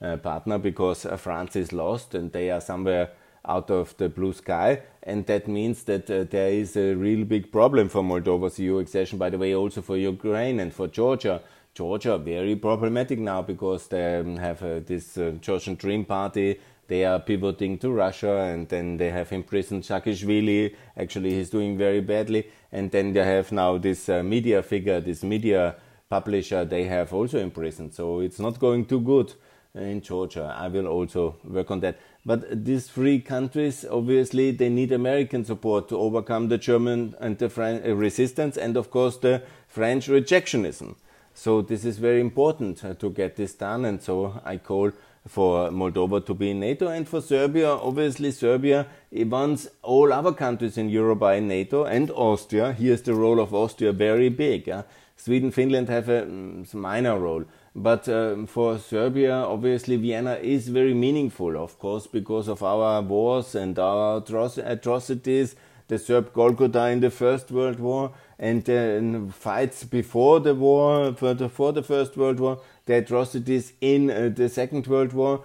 uh, 0.00 0.16
partner. 0.16 0.58
Because 0.58 1.06
uh, 1.06 1.16
France 1.16 1.56
is 1.56 1.72
lost 1.72 2.14
and 2.14 2.32
they 2.32 2.50
are 2.50 2.60
somewhere 2.60 3.10
out 3.48 3.70
of 3.70 3.96
the 3.96 4.08
blue 4.08 4.32
sky, 4.32 4.80
and 5.04 5.24
that 5.26 5.46
means 5.46 5.84
that 5.84 6.10
uh, 6.10 6.24
there 6.24 6.50
is 6.50 6.76
a 6.76 6.94
real 6.94 7.24
big 7.24 7.52
problem 7.52 7.88
for 7.88 8.02
Moldova's 8.02 8.58
EU 8.58 8.78
accession. 8.78 9.18
By 9.18 9.30
the 9.30 9.38
way, 9.38 9.54
also 9.54 9.82
for 9.82 9.96
Ukraine 9.96 10.58
and 10.58 10.74
for 10.74 10.88
Georgia 10.88 11.40
Georgia 11.76 12.16
very 12.16 12.56
problematic 12.56 13.18
now 13.18 13.42
because 13.42 13.86
they 13.88 14.16
um, 14.16 14.36
have 14.38 14.62
uh, 14.62 14.80
this 14.80 15.18
uh, 15.18 15.32
Georgian 15.42 15.74
Dream 15.74 16.06
Party. 16.06 16.58
They 16.88 17.04
are 17.04 17.18
pivoting 17.18 17.78
to 17.80 17.90
Russia, 17.90 18.38
and 18.52 18.66
then 18.66 18.96
they 18.96 19.10
have 19.10 19.30
imprisoned 19.32 19.82
Saakashvili. 19.82 20.74
Actually, 20.96 21.34
he's 21.34 21.50
doing 21.50 21.76
very 21.76 22.00
badly. 22.00 22.48
And 22.72 22.90
then 22.90 23.12
they 23.12 23.24
have 23.24 23.52
now 23.52 23.76
this 23.76 24.08
uh, 24.08 24.22
media 24.22 24.62
figure, 24.62 25.00
this 25.02 25.22
media 25.22 25.76
publisher. 26.08 26.64
They 26.64 26.84
have 26.84 27.12
also 27.12 27.38
imprisoned. 27.40 27.92
So 27.92 28.20
it's 28.20 28.38
not 28.38 28.58
going 28.58 28.86
too 28.86 29.00
good 29.00 29.34
in 29.76 30.00
Georgia. 30.00 30.54
I 30.58 30.68
will 30.68 30.86
also 30.86 31.36
work 31.44 31.70
on 31.70 31.80
that. 31.80 31.98
But 32.24 32.64
these 32.64 32.88
three 32.88 33.20
countries, 33.20 33.84
obviously, 33.88 34.50
they 34.50 34.68
need 34.68 34.92
American 34.92 35.44
support 35.44 35.88
to 35.90 35.98
overcome 35.98 36.48
the 36.48 36.58
German 36.58 37.14
and 37.20 37.38
the 37.38 37.48
French 37.48 37.86
uh, 37.86 37.94
resistance, 37.94 38.56
and 38.56 38.76
of 38.76 38.90
course 38.90 39.16
the 39.18 39.42
French 39.68 40.08
rejectionism. 40.08 40.96
So 41.34 41.62
this 41.62 41.84
is 41.84 41.98
very 41.98 42.20
important 42.20 42.84
uh, 42.84 42.94
to 42.94 43.10
get 43.10 43.36
this 43.36 43.54
done, 43.54 43.84
and 43.84 44.02
so 44.02 44.40
I 44.44 44.56
call 44.56 44.92
for 45.28 45.70
Moldova 45.70 46.24
to 46.24 46.34
be 46.34 46.50
in 46.50 46.60
NATO, 46.60 46.88
and 46.88 47.06
for 47.08 47.20
Serbia, 47.20 47.70
obviously 47.70 48.30
Serbia 48.30 48.86
wants 49.12 49.68
all 49.82 50.12
other 50.12 50.32
countries 50.32 50.78
in 50.78 50.88
Europe 50.88 51.22
are 51.22 51.34
in 51.34 51.48
NATO, 51.48 51.84
and 51.84 52.10
Austria. 52.12 52.72
Here's 52.72 53.02
the 53.02 53.14
role 53.14 53.40
of 53.40 53.52
Austria 53.52 53.92
very 53.92 54.28
big. 54.28 54.72
Sweden, 55.16 55.50
Finland 55.50 55.88
have 55.88 56.08
a 56.08 56.22
mm, 56.22 56.72
minor 56.74 57.18
role. 57.18 57.44
But 57.78 58.08
um, 58.08 58.46
for 58.46 58.78
Serbia, 58.78 59.34
obviously, 59.34 59.96
Vienna 59.96 60.36
is 60.36 60.68
very 60.68 60.94
meaningful, 60.94 61.62
of 61.62 61.78
course, 61.78 62.06
because 62.06 62.48
of 62.48 62.62
our 62.62 63.02
wars 63.02 63.54
and 63.54 63.78
our 63.78 64.16
atrocities, 64.16 65.56
the 65.88 65.98
Serb 65.98 66.32
Golgotha 66.32 66.86
in 66.86 67.00
the 67.00 67.10
First 67.10 67.50
World 67.50 67.78
War, 67.78 68.12
and 68.38 68.64
then 68.64 69.28
fights 69.28 69.84
before 69.84 70.40
the 70.40 70.54
war, 70.54 71.10
the, 71.10 71.50
for 71.50 71.70
the 71.74 71.82
First 71.82 72.16
World 72.16 72.40
War, 72.40 72.62
the 72.86 72.94
atrocities 72.94 73.74
in 73.82 74.10
uh, 74.10 74.30
the 74.34 74.48
Second 74.48 74.86
World 74.86 75.12
War, 75.12 75.44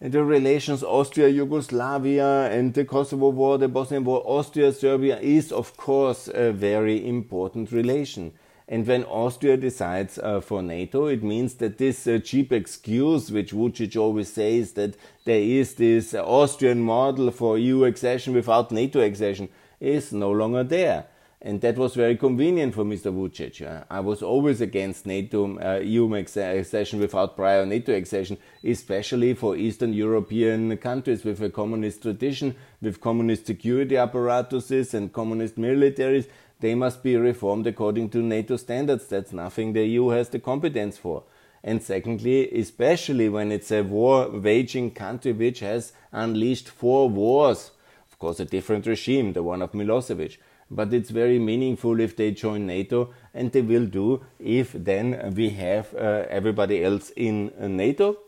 and 0.00 0.10
the 0.10 0.24
relations 0.24 0.82
Austria, 0.82 1.28
Yugoslavia, 1.28 2.50
and 2.50 2.72
the 2.72 2.86
Kosovo 2.86 3.28
War, 3.28 3.58
the 3.58 3.68
Bosnian 3.68 4.04
War, 4.04 4.22
Austria, 4.24 4.72
Serbia 4.72 5.20
is 5.20 5.52
of 5.52 5.76
course 5.76 6.30
a 6.32 6.50
very 6.50 7.06
important 7.06 7.72
relation. 7.72 8.32
And 8.70 8.86
when 8.86 9.04
Austria 9.04 9.56
decides 9.56 10.18
uh, 10.18 10.42
for 10.42 10.62
NATO, 10.62 11.06
it 11.06 11.22
means 11.22 11.54
that 11.54 11.78
this 11.78 12.06
uh, 12.06 12.18
cheap 12.22 12.52
excuse, 12.52 13.30
which 13.30 13.52
Vucic 13.52 13.98
always 13.98 14.30
says, 14.30 14.72
that 14.72 14.94
there 15.24 15.40
is 15.40 15.74
this 15.74 16.14
Austrian 16.14 16.82
model 16.82 17.30
for 17.30 17.56
EU 17.56 17.84
accession 17.84 18.34
without 18.34 18.70
NATO 18.70 19.00
accession, 19.00 19.48
is 19.80 20.12
no 20.12 20.30
longer 20.30 20.64
there. 20.64 21.06
And 21.40 21.60
that 21.60 21.78
was 21.78 21.94
very 21.94 22.16
convenient 22.16 22.74
for 22.74 22.84
Mr. 22.84 23.12
Vucic. 23.12 23.64
Uh, 23.64 23.84
I 23.88 24.00
was 24.00 24.22
always 24.22 24.60
against 24.60 25.06
NATO 25.06 25.56
uh, 25.60 25.78
EU 25.78 26.12
accession 26.14 26.98
without 26.98 27.36
prior 27.36 27.64
NATO 27.64 27.94
accession, 27.94 28.38
especially 28.64 29.34
for 29.34 29.56
Eastern 29.56 29.92
European 29.92 30.76
countries 30.78 31.24
with 31.24 31.40
a 31.40 31.48
communist 31.48 32.02
tradition, 32.02 32.56
with 32.82 33.00
communist 33.00 33.46
security 33.46 33.96
apparatuses 33.96 34.94
and 34.94 35.12
communist 35.12 35.56
militaries. 35.56 36.26
They 36.60 36.74
must 36.74 37.02
be 37.02 37.16
reformed 37.16 37.66
according 37.66 38.10
to 38.10 38.18
NATO 38.18 38.56
standards. 38.56 39.06
That's 39.06 39.32
nothing 39.32 39.72
the 39.72 39.86
EU 39.86 40.08
has 40.08 40.28
the 40.28 40.38
competence 40.38 40.98
for. 40.98 41.24
And 41.62 41.82
secondly, 41.82 42.50
especially 42.52 43.28
when 43.28 43.52
it's 43.52 43.70
a 43.70 43.82
war 43.82 44.28
waging 44.28 44.92
country 44.92 45.32
which 45.32 45.60
has 45.60 45.92
unleashed 46.12 46.68
four 46.68 47.08
wars, 47.08 47.72
of 48.10 48.18
course, 48.18 48.40
a 48.40 48.44
different 48.44 48.86
regime, 48.86 49.32
the 49.32 49.42
one 49.42 49.62
of 49.62 49.72
Milosevic 49.72 50.38
but 50.70 50.92
it's 50.92 51.10
very 51.10 51.38
meaningful 51.38 52.00
if 52.00 52.16
they 52.16 52.30
join 52.30 52.66
NATO, 52.66 53.12
and 53.32 53.50
they 53.52 53.62
will 53.62 53.86
do 53.86 54.24
if 54.38 54.72
then 54.72 55.32
we 55.34 55.50
have 55.50 55.94
uh, 55.94 56.26
everybody 56.28 56.84
else 56.84 57.10
in 57.16 57.52
uh, 57.60 57.68
NATO, 57.68 58.18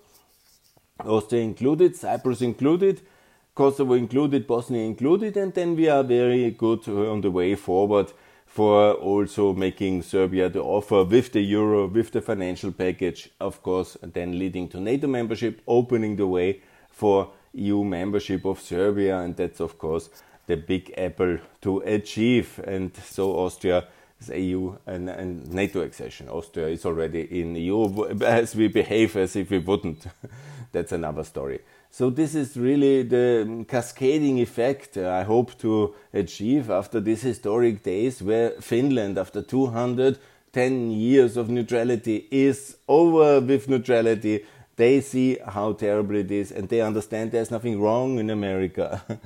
Austria 1.05 1.43
included, 1.43 1.97
Cyprus 1.97 2.43
included, 2.43 3.01
Kosovo 3.55 3.95
included, 3.95 4.47
Bosnia 4.47 4.85
included, 4.85 5.37
and 5.37 5.53
then 5.53 5.77
we 5.77 5.89
are 5.89 6.03
very 6.03 6.51
good 6.51 6.89
on 6.89 7.21
the 7.21 7.31
way 7.31 7.55
forward 7.55 8.13
for 8.47 8.95
also 8.95 9.53
making 9.53 10.03
Serbia 10.03 10.49
the 10.49 10.61
offer 10.61 11.05
with 11.05 11.33
the 11.33 11.41
euro, 11.41 11.87
with 11.87 12.11
the 12.11 12.21
financial 12.21 12.73
package, 12.73 13.31
of 13.41 13.63
course, 13.63 13.97
then 14.03 14.39
leading 14.39 14.69
to 14.69 14.81
NATO 14.81 15.07
membership, 15.07 15.63
opening 15.67 16.17
the 16.17 16.27
way 16.27 16.61
for 16.91 17.31
EU 17.55 17.85
membership 17.85 18.45
of 18.45 18.61
Serbia, 18.61 19.21
and 19.21 19.37
that's 19.37 19.61
of 19.61 19.79
course 19.79 20.11
the 20.47 20.57
big 20.57 20.93
apple 20.99 21.39
to 21.61 21.79
achieve. 21.79 22.59
And 22.67 22.95
so 22.97 23.33
Austria 23.37 23.87
is 24.21 24.29
EU 24.31 24.77
and, 24.87 25.09
and 25.09 25.53
NATO 25.53 25.81
accession. 25.83 26.29
Austria 26.29 26.69
is 26.69 26.85
already 26.85 27.41
in 27.41 27.55
EU 27.55 28.21
as 28.23 28.55
we 28.55 28.69
behave 28.69 29.17
as 29.17 29.37
if 29.37 29.51
we 29.51 29.59
wouldn't. 29.59 30.07
That's 30.73 30.93
another 30.93 31.25
story. 31.25 31.61
So 31.91 32.11
this 32.11 32.35
is 32.35 32.57
really 32.57 33.03
the 33.03 33.43
um, 33.47 33.65
cascading 33.65 34.39
effect 34.39 34.97
uh, 34.97 35.11
I 35.11 35.25
hope 35.25 35.59
to 35.59 35.95
achieve 36.13 36.71
after 36.71 37.01
these 37.01 37.23
historic 37.23 37.83
days 37.83 38.23
where 38.23 38.51
Finland, 38.61 39.19
after 39.19 39.43
210 39.43 40.91
years 40.93 41.37
of 41.37 41.51
neutrality, 41.51 42.29
is 42.31 42.77
over 42.87 43.41
with 43.41 43.69
neutrality. 43.69 44.45
They 44.77 45.01
see 45.01 45.39
how 45.45 45.73
terrible 45.73 46.15
it 46.15 46.31
is 46.31 46.53
and 46.53 46.69
they 46.69 46.81
understand 46.81 47.33
there's 47.33 47.51
nothing 47.51 47.81
wrong 47.81 48.19
in 48.19 48.31
America. 48.31 49.03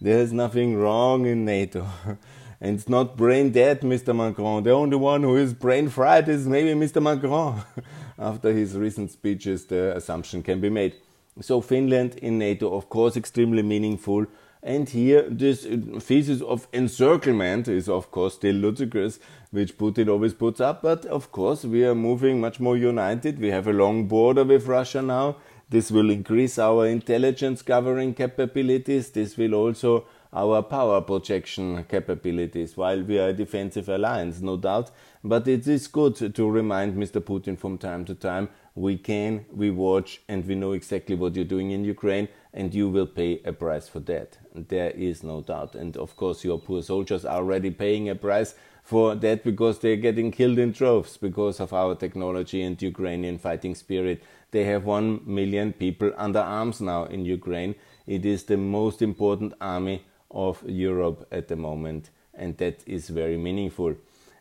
There's 0.00 0.32
nothing 0.32 0.76
wrong 0.76 1.24
in 1.24 1.44
NATO. 1.46 1.86
and 2.60 2.76
it's 2.76 2.88
not 2.88 3.16
brain 3.16 3.50
dead, 3.52 3.80
Mr. 3.80 4.14
Macron. 4.14 4.62
The 4.62 4.72
only 4.72 4.96
one 4.96 5.22
who 5.22 5.36
is 5.36 5.54
brain 5.54 5.88
fried 5.88 6.28
is 6.28 6.46
maybe 6.46 6.78
Mr. 6.78 7.02
Macron. 7.02 7.62
After 8.18 8.52
his 8.52 8.76
recent 8.76 9.10
speeches, 9.10 9.66
the 9.66 9.96
assumption 9.96 10.42
can 10.42 10.60
be 10.60 10.70
made. 10.70 10.94
So 11.40 11.60
Finland 11.60 12.16
in 12.16 12.38
NATO, 12.38 12.72
of 12.74 12.88
course, 12.88 13.16
extremely 13.16 13.62
meaningful. 13.62 14.26
And 14.62 14.88
here, 14.88 15.28
this 15.28 15.66
uh, 15.66 16.00
thesis 16.00 16.40
of 16.40 16.68
encirclement 16.72 17.68
is, 17.68 17.88
of 17.88 18.10
course, 18.10 18.34
still 18.34 18.54
ludicrous, 18.54 19.18
which 19.50 19.76
Putin 19.76 20.08
always 20.08 20.32
puts 20.32 20.60
up. 20.60 20.80
But 20.80 21.04
of 21.06 21.32
course, 21.32 21.64
we 21.64 21.84
are 21.84 21.94
moving 21.94 22.40
much 22.40 22.60
more 22.60 22.76
united. 22.76 23.38
We 23.38 23.50
have 23.50 23.66
a 23.66 23.72
long 23.72 24.06
border 24.08 24.44
with 24.44 24.66
Russia 24.66 25.02
now. 25.02 25.36
This 25.68 25.90
will 25.90 26.08
increase 26.08 26.58
our 26.58 26.86
intelligence 26.86 27.62
gathering 27.62 28.14
capabilities. 28.14 29.10
This 29.10 29.36
will 29.36 29.54
also 29.54 30.06
our 30.32 30.62
power 30.62 31.00
projection 31.00 31.84
capabilities 31.84 32.76
while 32.76 33.02
we 33.02 33.18
are 33.18 33.28
a 33.28 33.32
defensive 33.32 33.88
alliance, 33.88 34.40
no 34.40 34.56
doubt. 34.56 34.90
But 35.26 35.48
it 35.48 35.66
is 35.66 35.86
good 35.86 36.16
to 36.34 36.50
remind 36.50 36.98
Mr. 36.98 37.18
Putin 37.18 37.58
from 37.58 37.78
time 37.78 38.04
to 38.04 38.14
time 38.14 38.50
we 38.74 38.98
can, 38.98 39.46
we 39.50 39.70
watch, 39.70 40.20
and 40.28 40.46
we 40.46 40.54
know 40.54 40.72
exactly 40.72 41.16
what 41.16 41.34
you're 41.34 41.46
doing 41.46 41.70
in 41.70 41.82
Ukraine, 41.82 42.28
and 42.52 42.74
you 42.74 42.90
will 42.90 43.06
pay 43.06 43.40
a 43.44 43.52
price 43.54 43.88
for 43.88 44.00
that. 44.00 44.36
There 44.54 44.90
is 44.90 45.22
no 45.22 45.40
doubt. 45.40 45.76
And 45.76 45.96
of 45.96 46.14
course, 46.16 46.44
your 46.44 46.58
poor 46.58 46.82
soldiers 46.82 47.24
are 47.24 47.38
already 47.38 47.70
paying 47.70 48.10
a 48.10 48.14
price 48.14 48.54
for 48.82 49.14
that 49.14 49.44
because 49.44 49.78
they're 49.78 49.96
getting 49.96 50.30
killed 50.30 50.58
in 50.58 50.72
droves 50.72 51.16
because 51.16 51.58
of 51.58 51.72
our 51.72 51.94
technology 51.94 52.60
and 52.62 52.80
Ukrainian 52.82 53.38
fighting 53.38 53.74
spirit. 53.74 54.22
They 54.50 54.64
have 54.64 54.84
one 54.84 55.20
million 55.24 55.72
people 55.72 56.12
under 56.18 56.40
arms 56.40 56.82
now 56.82 57.04
in 57.04 57.24
Ukraine. 57.24 57.76
It 58.06 58.26
is 58.26 58.44
the 58.44 58.58
most 58.58 59.00
important 59.00 59.54
army 59.58 60.04
of 60.30 60.62
Europe 60.66 61.26
at 61.32 61.48
the 61.48 61.56
moment, 61.56 62.10
and 62.34 62.58
that 62.58 62.82
is 62.86 63.08
very 63.08 63.38
meaningful. 63.38 63.94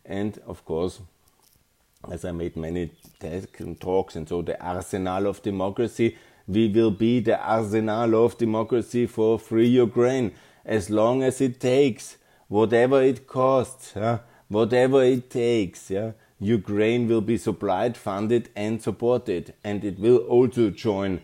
And 0.05 0.37
of 0.45 0.65
course, 0.65 1.01
as 2.11 2.25
I 2.25 2.31
made 2.31 2.55
many 2.57 2.91
talks, 3.79 4.15
and 4.15 4.27
so 4.27 4.41
the 4.41 4.61
arsenal 4.61 5.27
of 5.27 5.41
democracy, 5.41 6.17
we 6.47 6.67
will 6.67 6.91
be 6.91 7.21
the 7.21 7.39
arsenal 7.39 8.25
of 8.25 8.37
democracy 8.37 9.05
for 9.05 9.39
free 9.39 9.67
Ukraine 9.67 10.33
as 10.65 10.89
long 10.89 11.23
as 11.23 11.39
it 11.39 11.59
takes, 11.59 12.17
whatever 12.49 13.01
it 13.01 13.27
costs, 13.27 13.93
whatever 14.49 15.03
it 15.03 15.29
takes. 15.29 15.89
Yeah? 15.89 16.11
Ukraine 16.39 17.07
will 17.07 17.21
be 17.21 17.37
supplied, 17.37 17.95
funded, 17.95 18.49
and 18.55 18.81
supported, 18.81 19.53
and 19.63 19.85
it 19.85 19.97
will 19.97 20.17
also 20.17 20.69
join 20.69 21.21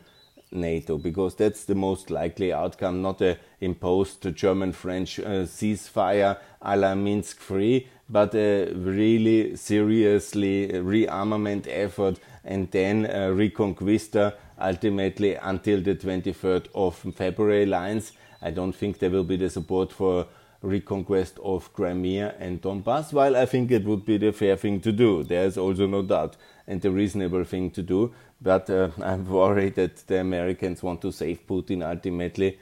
NATO 0.51 0.97
because 0.97 1.35
that's 1.35 1.65
the 1.65 1.75
most 1.75 2.09
likely 2.09 2.51
outcome, 2.51 3.01
not 3.01 3.21
a 3.21 3.37
imposed 3.61 4.35
German-French 4.35 5.19
uh, 5.19 5.45
ceasefire 5.45 6.37
a 6.61 6.77
la 6.77 6.95
Minsk 6.95 7.39
free, 7.39 7.87
but 8.09 8.33
a 8.35 8.71
really 8.73 9.55
seriously 9.55 10.69
rearmament 10.69 11.67
effort 11.67 12.19
and 12.43 12.69
then 12.71 13.05
a 13.05 13.31
reconquista 13.31 14.33
ultimately 14.59 15.35
until 15.35 15.81
the 15.81 15.95
23rd 15.95 16.67
of 16.73 16.95
February 17.15 17.65
lines. 17.65 18.11
I 18.41 18.51
don't 18.51 18.73
think 18.73 18.99
there 18.99 19.09
will 19.09 19.23
be 19.23 19.37
the 19.37 19.49
support 19.49 19.91
for 19.91 20.27
reconquest 20.61 21.39
of 21.43 21.71
Crimea 21.73 22.35
and 22.39 22.61
Donbass, 22.61 23.13
while 23.13 23.35
I 23.35 23.45
think 23.45 23.71
it 23.71 23.85
would 23.85 24.05
be 24.05 24.17
the 24.17 24.31
fair 24.31 24.57
thing 24.57 24.81
to 24.81 24.91
do. 24.91 25.23
There 25.23 25.45
is 25.45 25.57
also 25.57 25.87
no 25.87 26.01
doubt 26.01 26.35
and 26.67 26.81
the 26.81 26.91
reasonable 26.91 27.43
thing 27.43 27.71
to 27.71 27.81
do. 27.81 28.13
But 28.41 28.69
uh, 28.69 28.89
I'm 29.01 29.27
worried 29.27 29.75
that 29.75 30.07
the 30.07 30.19
Americans 30.19 30.83
want 30.83 31.01
to 31.01 31.11
save 31.11 31.45
Putin 31.47 31.87
ultimately. 31.87 32.57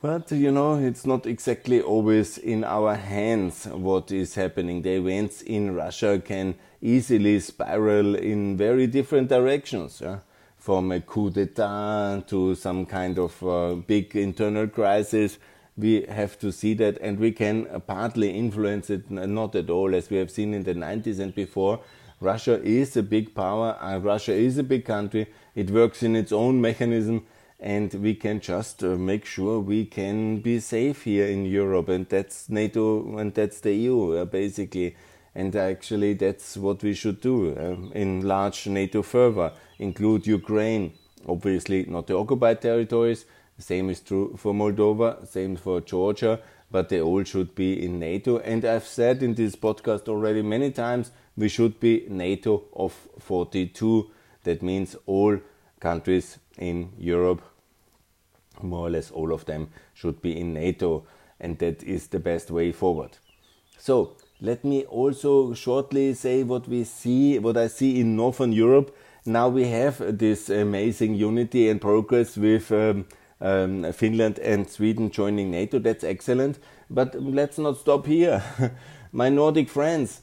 But 0.00 0.30
you 0.32 0.50
know, 0.50 0.74
it's 0.78 1.06
not 1.06 1.26
exactly 1.26 1.80
always 1.80 2.36
in 2.36 2.62
our 2.62 2.94
hands 2.94 3.66
what 3.66 4.12
is 4.12 4.34
happening. 4.34 4.82
The 4.82 4.96
events 4.96 5.40
in 5.40 5.74
Russia 5.74 6.20
can 6.22 6.56
easily 6.82 7.40
spiral 7.40 8.14
in 8.14 8.56
very 8.58 8.86
different 8.86 9.28
directions. 9.28 10.02
Yeah? 10.02 10.18
From 10.58 10.92
a 10.92 11.00
coup 11.00 11.30
d'etat 11.30 12.24
to 12.28 12.54
some 12.54 12.84
kind 12.84 13.18
of 13.18 13.42
uh, 13.42 13.74
big 13.74 14.14
internal 14.14 14.68
crisis 14.68 15.38
we 15.76 16.02
have 16.08 16.38
to 16.38 16.52
see 16.52 16.74
that 16.74 16.98
and 17.00 17.18
we 17.18 17.32
can 17.32 17.66
partly 17.86 18.30
influence 18.30 18.90
it 18.90 19.10
not 19.10 19.54
at 19.56 19.70
all 19.70 19.94
as 19.94 20.08
we 20.08 20.16
have 20.16 20.30
seen 20.30 20.54
in 20.54 20.62
the 20.62 20.74
90s 20.74 21.18
and 21.18 21.34
before 21.34 21.80
russia 22.24 22.60
is 22.62 22.96
a 22.96 23.02
big 23.02 23.34
power 23.34 23.76
uh, 23.80 23.98
russia 23.98 24.32
is 24.32 24.58
a 24.58 24.62
big 24.62 24.84
country. 24.84 25.26
It 25.54 25.70
works 25.70 26.02
in 26.02 26.16
its 26.16 26.32
own 26.32 26.60
mechanism 26.60 27.26
and 27.60 27.92
we 27.94 28.14
can 28.14 28.40
just 28.40 28.82
uh, 28.82 28.96
make 28.96 29.24
sure 29.24 29.60
we 29.60 29.84
can 29.84 30.40
be 30.40 30.58
safe 30.60 31.04
here 31.04 31.26
in 31.26 31.44
europe 31.44 31.88
and 31.88 32.08
that's 32.08 32.48
nato 32.48 33.18
and 33.18 33.32
that's 33.34 33.60
the 33.60 33.74
eu 33.74 34.12
uh, 34.12 34.24
basically. 34.24 34.96
And 35.36 35.54
actually 35.56 36.14
that's 36.14 36.56
what 36.56 36.82
we 36.82 36.94
should 36.94 37.20
do 37.20 37.56
um, 37.58 37.92
enlarge 37.94 38.66
nato 38.66 39.02
further 39.02 39.52
include 39.78 40.26
ukraine 40.26 40.92
obviously 41.28 41.84
not 41.84 42.06
the 42.06 42.16
occupied 42.16 42.60
territories. 42.60 43.24
Same 43.58 43.90
is 43.90 44.00
true 44.00 44.34
for 44.36 44.52
Moldova, 44.52 45.26
same 45.28 45.56
for 45.56 45.80
Georgia, 45.80 46.40
but 46.70 46.88
they 46.88 47.00
all 47.00 47.22
should 47.22 47.54
be 47.54 47.84
in 47.84 48.00
NATO. 48.00 48.38
And 48.38 48.64
I've 48.64 48.86
said 48.86 49.22
in 49.22 49.34
this 49.34 49.54
podcast 49.54 50.08
already 50.08 50.42
many 50.42 50.72
times 50.72 51.12
we 51.36 51.48
should 51.48 51.80
be 51.80 52.06
NATO 52.08 52.64
of 52.74 52.92
42. 53.18 54.10
That 54.44 54.62
means 54.62 54.96
all 55.06 55.38
countries 55.80 56.38
in 56.58 56.92
Europe, 56.98 57.42
more 58.62 58.86
or 58.86 58.90
less 58.90 59.10
all 59.10 59.32
of 59.32 59.44
them, 59.46 59.68
should 59.94 60.22
be 60.22 60.38
in 60.38 60.54
NATO, 60.54 61.06
and 61.40 61.58
that 61.58 61.82
is 61.82 62.08
the 62.08 62.18
best 62.18 62.50
way 62.50 62.72
forward. 62.72 63.18
So, 63.78 64.16
let 64.40 64.64
me 64.64 64.84
also 64.84 65.54
shortly 65.54 66.14
say 66.14 66.42
what 66.42 66.68
we 66.68 66.84
see, 66.84 67.38
what 67.38 67.56
I 67.56 67.68
see 67.68 68.00
in 68.00 68.16
Northern 68.16 68.52
Europe. 68.52 68.94
Now 69.24 69.48
we 69.48 69.66
have 69.68 70.18
this 70.18 70.50
amazing 70.50 71.14
unity 71.14 71.68
and 71.68 71.80
progress 71.80 72.36
with. 72.36 72.70
Um, 72.70 73.06
um, 73.40 73.92
Finland 73.92 74.38
and 74.38 74.68
Sweden 74.68 75.10
joining 75.10 75.50
NATO. 75.50 75.78
That's 75.78 76.04
excellent. 76.04 76.58
But 76.90 77.14
let's 77.20 77.58
not 77.58 77.76
stop 77.78 78.06
here. 78.06 78.42
My 79.12 79.28
Nordic 79.28 79.68
friends, 79.68 80.22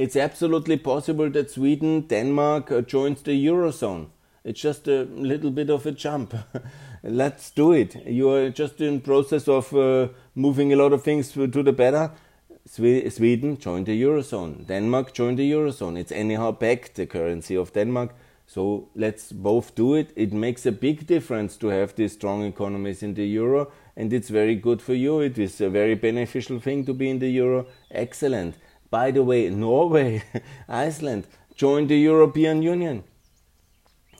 it's 0.00 0.16
absolutely 0.16 0.78
possible 0.78 1.28
that 1.28 1.50
Sweden, 1.50 2.06
Denmark 2.06 2.72
uh, 2.72 2.80
joins 2.80 3.20
the 3.20 3.46
Eurozone. 3.46 4.06
It's 4.44 4.58
just 4.62 4.88
a 4.88 5.02
little 5.02 5.50
bit 5.50 5.68
of 5.68 5.84
a 5.84 5.92
jump. 5.92 6.34
let's 7.02 7.50
do 7.50 7.72
it. 7.72 8.06
You 8.06 8.30
are 8.30 8.48
just 8.48 8.80
in 8.80 9.02
process 9.02 9.46
of 9.46 9.74
uh, 9.74 10.08
moving 10.34 10.72
a 10.72 10.76
lot 10.76 10.94
of 10.94 11.02
things 11.02 11.32
to 11.32 11.46
the 11.46 11.72
better. 11.72 12.12
Sweden 12.66 13.58
joined 13.58 13.86
the 13.86 14.02
Eurozone. 14.02 14.66
Denmark 14.66 15.12
joined 15.12 15.38
the 15.38 15.52
Eurozone. 15.52 15.98
It's 15.98 16.12
anyhow 16.12 16.52
back 16.52 16.94
the 16.94 17.04
currency 17.04 17.54
of 17.54 17.74
Denmark 17.74 18.14
so 18.52 18.88
let's 18.96 19.30
both 19.30 19.76
do 19.76 19.94
it. 19.94 20.12
It 20.16 20.32
makes 20.32 20.66
a 20.66 20.72
big 20.72 21.06
difference 21.06 21.56
to 21.58 21.68
have 21.68 21.94
these 21.94 22.14
strong 22.14 22.42
economies 22.42 23.00
in 23.00 23.14
the 23.14 23.24
euro, 23.24 23.70
and 23.96 24.12
it's 24.12 24.28
very 24.28 24.56
good 24.56 24.82
for 24.82 24.92
you. 24.92 25.20
It 25.20 25.38
is 25.38 25.60
a 25.60 25.70
very 25.70 25.94
beneficial 25.94 26.58
thing 26.58 26.84
to 26.86 26.92
be 26.92 27.08
in 27.10 27.20
the 27.20 27.28
euro. 27.28 27.66
Excellent. 27.92 28.56
By 28.90 29.10
the 29.12 29.22
way, 29.22 29.48
Norway, 29.50 30.22
Iceland, 30.68 31.26
join 31.54 31.86
the 31.86 31.96
European 31.96 32.62
Union. 32.62 33.04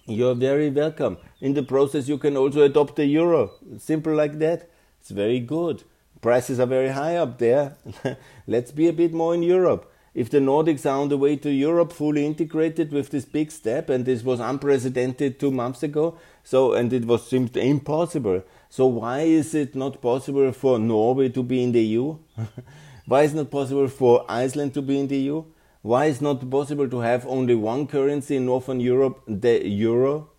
You're 0.07 0.35
very 0.35 0.71
welcome. 0.71 1.19
In 1.41 1.55
the 1.55 1.63
process, 1.63 2.09
you 2.09 2.19
can 2.19 2.37
also 2.37 2.63
adopt 2.63 2.97
the 2.97 3.07
euro. 3.07 3.53
Simple 3.79 4.15
like 4.15 4.39
that. 4.39 4.71
It's 5.01 5.11
very 5.11 5.41
good. 5.41 5.85
Prices 6.21 6.61
are 6.61 6.67
very 6.67 6.91
high 6.91 7.17
up 7.17 7.39
there. 7.39 7.77
Let's 8.47 8.73
be 8.73 8.89
a 8.89 8.93
bit 8.93 9.13
more 9.13 9.35
in 9.35 9.43
Europe 9.43 9.91
if 10.15 10.29
the 10.29 10.39
Nordics 10.39 10.85
are 10.85 11.01
on 11.01 11.09
the 11.09 11.17
way 11.17 11.37
to 11.37 11.51
Europe 11.51 11.93
fully 11.93 12.27
integrated 12.27 12.93
with 12.93 13.11
this 13.11 13.25
big 13.25 13.51
step, 13.51 13.89
and 13.89 14.05
this 14.05 14.23
was 14.23 14.41
unprecedented 14.41 15.39
two 15.39 15.51
months 15.51 15.83
ago, 15.83 16.19
so 16.43 16.73
and 16.73 16.93
it 16.93 17.05
was 17.05 17.29
seemed 17.29 17.57
impossible. 17.57 18.43
So 18.69 18.87
why 18.87 19.21
is 19.21 19.55
it 19.55 19.75
not 19.75 20.01
possible 20.01 20.53
for 20.53 20.79
Norway 20.79 21.29
to 21.31 21.43
be 21.43 21.63
in 21.63 21.73
the 21.73 21.83
EU? 21.83 22.19
why 23.11 23.23
is 23.23 23.33
it 23.33 23.37
not 23.39 23.51
possible 23.51 23.89
for 23.89 24.25
Iceland 24.29 24.73
to 24.75 24.83
be 24.83 25.01
in 25.01 25.09
the 25.09 25.17
EU? 25.17 25.45
Why 25.83 26.05
is 26.05 26.19
it 26.19 26.23
not 26.23 26.49
possible 26.49 26.89
to 26.89 27.01
have 27.01 27.27
only 27.27 27.57
one 27.57 27.89
currency 27.89 28.37
in 28.37 28.47
Northern 28.47 28.79
Europe, 28.79 29.25
the 29.27 29.67
euro? 29.67 30.31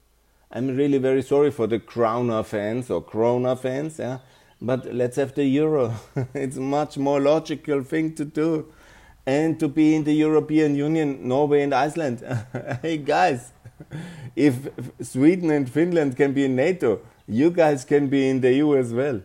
I'm 0.49 0.77
really 0.77 0.97
very 0.97 1.21
sorry 1.21 1.51
for 1.51 1.67
the 1.67 1.79
Krona 1.79 2.45
fans 2.45 2.89
or 2.89 3.03
Krona 3.03 3.59
fans, 3.59 3.99
yeah. 3.99 4.19
But 4.61 4.93
let's 4.95 5.17
have 5.17 5.35
the 5.35 5.43
euro. 5.43 5.95
it's 6.33 6.55
a 6.55 6.61
much 6.61 6.97
more 6.97 7.19
logical 7.19 7.83
thing 7.83 8.15
to 8.15 8.23
do 8.23 8.71
and 9.25 9.59
to 9.59 9.67
be 9.67 9.93
in 9.93 10.05
the 10.05 10.13
European 10.13 10.73
Union, 10.73 11.27
Norway 11.27 11.63
and 11.63 11.75
Iceland. 11.75 12.23
hey 12.81 12.99
guys, 12.99 13.51
if 14.33 14.69
Sweden 15.01 15.51
and 15.51 15.69
Finland 15.69 16.15
can 16.15 16.31
be 16.31 16.45
in 16.45 16.55
NATO, 16.55 17.01
you 17.27 17.51
guys 17.51 17.83
can 17.83 18.07
be 18.07 18.29
in 18.29 18.39
the 18.39 18.53
EU 18.53 18.77
as 18.77 18.93
well. 18.93 19.19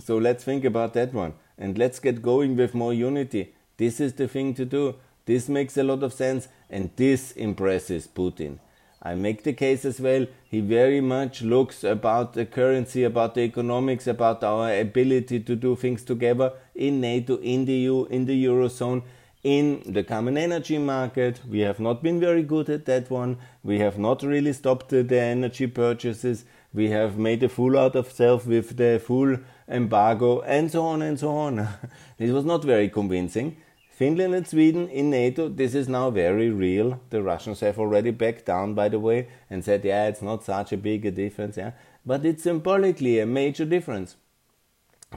So 0.00 0.18
let's 0.18 0.42
think 0.42 0.64
about 0.64 0.94
that 0.94 1.14
one 1.14 1.34
and 1.58 1.78
let's 1.78 1.98
get 1.98 2.22
going 2.22 2.56
with 2.56 2.74
more 2.74 2.92
unity. 2.92 3.54
This 3.76 4.00
is 4.00 4.14
the 4.14 4.28
thing 4.28 4.54
to 4.54 4.64
do. 4.64 4.96
This 5.24 5.48
makes 5.48 5.76
a 5.76 5.82
lot 5.82 6.02
of 6.02 6.12
sense 6.12 6.48
and 6.70 6.90
this 6.96 7.32
impresses 7.32 8.08
Putin. 8.08 8.58
I 9.02 9.14
make 9.14 9.42
the 9.42 9.52
case 9.52 9.84
as 9.84 10.00
well. 10.00 10.26
He 10.44 10.60
very 10.60 11.00
much 11.00 11.42
looks 11.42 11.82
about 11.82 12.34
the 12.34 12.46
currency, 12.46 13.02
about 13.02 13.34
the 13.34 13.40
economics, 13.40 14.06
about 14.06 14.44
our 14.44 14.72
ability 14.72 15.40
to 15.40 15.56
do 15.56 15.74
things 15.74 16.04
together 16.04 16.52
in 16.74 17.00
NATO, 17.00 17.36
in 17.38 17.64
the 17.64 17.72
EU, 17.72 18.04
in 18.04 18.26
the 18.26 18.44
Eurozone 18.44 19.02
in 19.42 19.82
the 19.84 20.04
common 20.04 20.38
energy 20.38 20.78
market. 20.78 21.40
We 21.48 21.60
have 21.60 21.80
not 21.80 22.02
been 22.02 22.20
very 22.20 22.42
good 22.42 22.68
at 22.70 22.84
that 22.86 23.10
one. 23.10 23.38
We 23.62 23.80
have 23.80 23.98
not 23.98 24.22
really 24.22 24.52
stopped 24.52 24.90
the 24.90 25.20
energy 25.20 25.66
purchases 25.66 26.44
We 26.74 26.90
have 26.90 27.18
made 27.18 27.42
a 27.42 27.48
fool 27.48 27.78
out 27.78 27.96
of 27.96 28.10
self 28.10 28.46
with 28.46 28.76
the 28.76 28.98
full 29.04 29.38
embargo 29.68 30.40
and 30.40 30.70
so 30.70 30.82
on 30.84 31.02
and 31.02 31.18
so 31.18 31.30
on. 31.30 31.68
this 32.18 32.30
was 32.30 32.44
not 32.44 32.64
very 32.64 32.88
convincing. 32.88 33.56
Finland 33.90 34.34
and 34.34 34.46
Sweden 34.48 34.88
in 34.88 35.10
NATO, 35.10 35.48
this 35.48 35.74
is 35.74 35.86
now 35.88 36.10
very 36.10 36.50
real. 36.50 36.98
The 37.10 37.22
Russians 37.22 37.60
have 37.60 37.78
already 37.78 38.10
backed 38.10 38.46
down, 38.46 38.74
by 38.74 38.88
the 38.88 38.98
way, 38.98 39.28
and 39.50 39.62
said, 39.62 39.84
yeah, 39.84 40.06
it's 40.08 40.22
not 40.22 40.44
such 40.44 40.72
a 40.72 40.78
big 40.78 41.04
a 41.04 41.10
difference, 41.10 41.58
yeah. 41.58 41.72
But 42.04 42.24
it's 42.24 42.42
symbolically 42.42 43.20
a 43.20 43.26
major 43.26 43.66
difference. 43.66 44.16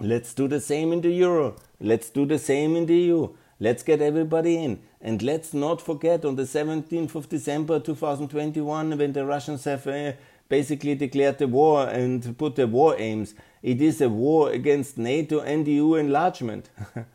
Let's 0.01 0.33
do 0.33 0.49
the 0.49 0.59
same 0.59 0.91
in 0.91 1.01
the 1.01 1.09
euro. 1.09 1.55
Let's 1.79 2.09
do 2.09 2.25
the 2.25 2.37
same 2.37 2.75
in 2.75 2.85
the 2.85 2.95
EU. 2.95 3.29
Let's 3.59 3.81
get 3.81 4.01
everybody 4.01 4.57
in. 4.57 4.81
And 4.99 5.23
let's 5.23 5.53
not 5.53 5.81
forget 5.81 6.25
on 6.25 6.35
the 6.35 6.43
17th 6.43 7.15
of 7.15 7.29
December 7.29 7.79
2021, 7.79 8.97
when 8.97 9.13
the 9.13 9.25
Russians 9.25 9.63
have 9.63 9.87
uh, 9.87 10.11
basically 10.49 10.95
declared 10.95 11.37
the 11.37 11.47
war 11.47 11.87
and 11.87 12.37
put 12.37 12.55
the 12.55 12.67
war 12.67 12.95
aims, 12.97 13.33
it 13.63 13.81
is 13.81 14.01
a 14.01 14.09
war 14.09 14.51
against 14.51 14.97
NATO 14.97 15.41
and 15.41 15.67
EU 15.67 15.95
enlargement. 15.95 16.69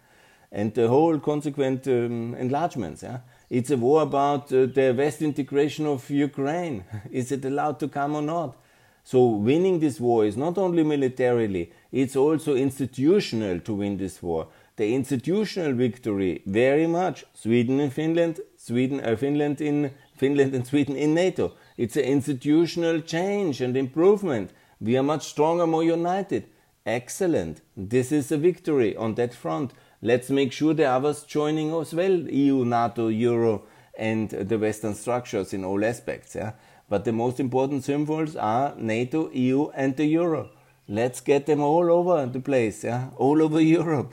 and 0.53 0.75
the 0.75 0.89
whole 0.89 1.19
consequent 1.19 1.87
um, 1.87 2.35
enlargements. 2.35 3.03
Yeah? 3.03 3.19
It's 3.49 3.71
a 3.71 3.77
war 3.77 4.03
about 4.03 4.53
uh, 4.53 4.67
the 4.67 4.95
West 4.97 5.23
integration 5.23 5.87
of 5.87 6.09
Ukraine. 6.11 6.85
is 7.11 7.33
it 7.33 7.45
allowed 7.45 7.79
to 7.81 7.89
come 7.89 8.17
or 8.17 8.23
not? 8.23 8.57
So 9.05 9.27
winning 9.27 9.81
this 9.81 9.99
war 9.99 10.25
is 10.25 10.37
not 10.37 10.59
only 10.59 10.83
militarily, 10.83 11.73
it's 11.91 12.17
also 12.17 12.55
institutional 12.55 13.61
to 13.61 13.75
win 13.75 13.97
this 13.97 14.23
war. 14.23 14.49
The 14.77 14.95
institutional 14.95 15.73
victory, 15.73 16.43
very 16.47 16.87
much 16.87 17.25
Sweden 17.35 17.81
and 17.81 17.93
Finland, 17.93 18.41
Sweden, 18.57 19.01
uh, 19.01 19.17
Finland 19.17 19.61
in 19.61 19.91
Finland 20.17 20.55
and 20.55 20.67
Sweden 20.67 20.97
in 20.97 21.15
NATO. 21.15 21.53
It's 21.81 21.97
an 21.97 22.05
institutional 22.05 23.01
change 23.01 23.63
and 23.63 23.75
improvement. 23.75 24.51
We 24.83 24.99
are 24.99 25.03
much 25.03 25.27
stronger, 25.27 25.67
more 25.67 25.83
united. 25.83 26.45
Excellent. 26.85 27.63
This 27.75 28.13
is 28.13 28.31
a 28.31 28.37
victory 28.37 28.95
on 28.95 29.15
that 29.15 29.33
front. 29.33 29.73
Let's 30.03 30.29
make 30.29 30.53
sure 30.53 30.75
the 30.75 30.85
others 30.85 31.23
joining 31.23 31.73
as 31.73 31.95
well, 31.95 32.13
EU, 32.13 32.67
NATO, 32.67 33.09
Euro, 33.09 33.63
and 33.97 34.29
the 34.29 34.59
Western 34.59 34.95
structures 34.95 35.55
in 35.55 35.65
all 35.65 35.83
aspects. 35.83 36.35
Yeah? 36.35 36.53
But 36.91 37.07
the 37.07 37.15
most 37.15 37.41
important 37.41 37.83
symbols 37.85 38.37
are 38.37 38.75
NATO, 38.77 39.31
EU, 39.31 39.71
and 39.71 39.97
the 39.97 40.05
Euro. 40.05 40.51
Let's 40.87 41.23
get 41.23 41.47
them 41.47 41.63
all 41.63 41.91
over 41.91 42.27
the 42.27 42.41
place, 42.41 42.85
yeah? 42.85 43.09
all 43.17 43.41
over 43.41 43.59
Europe. 43.59 44.13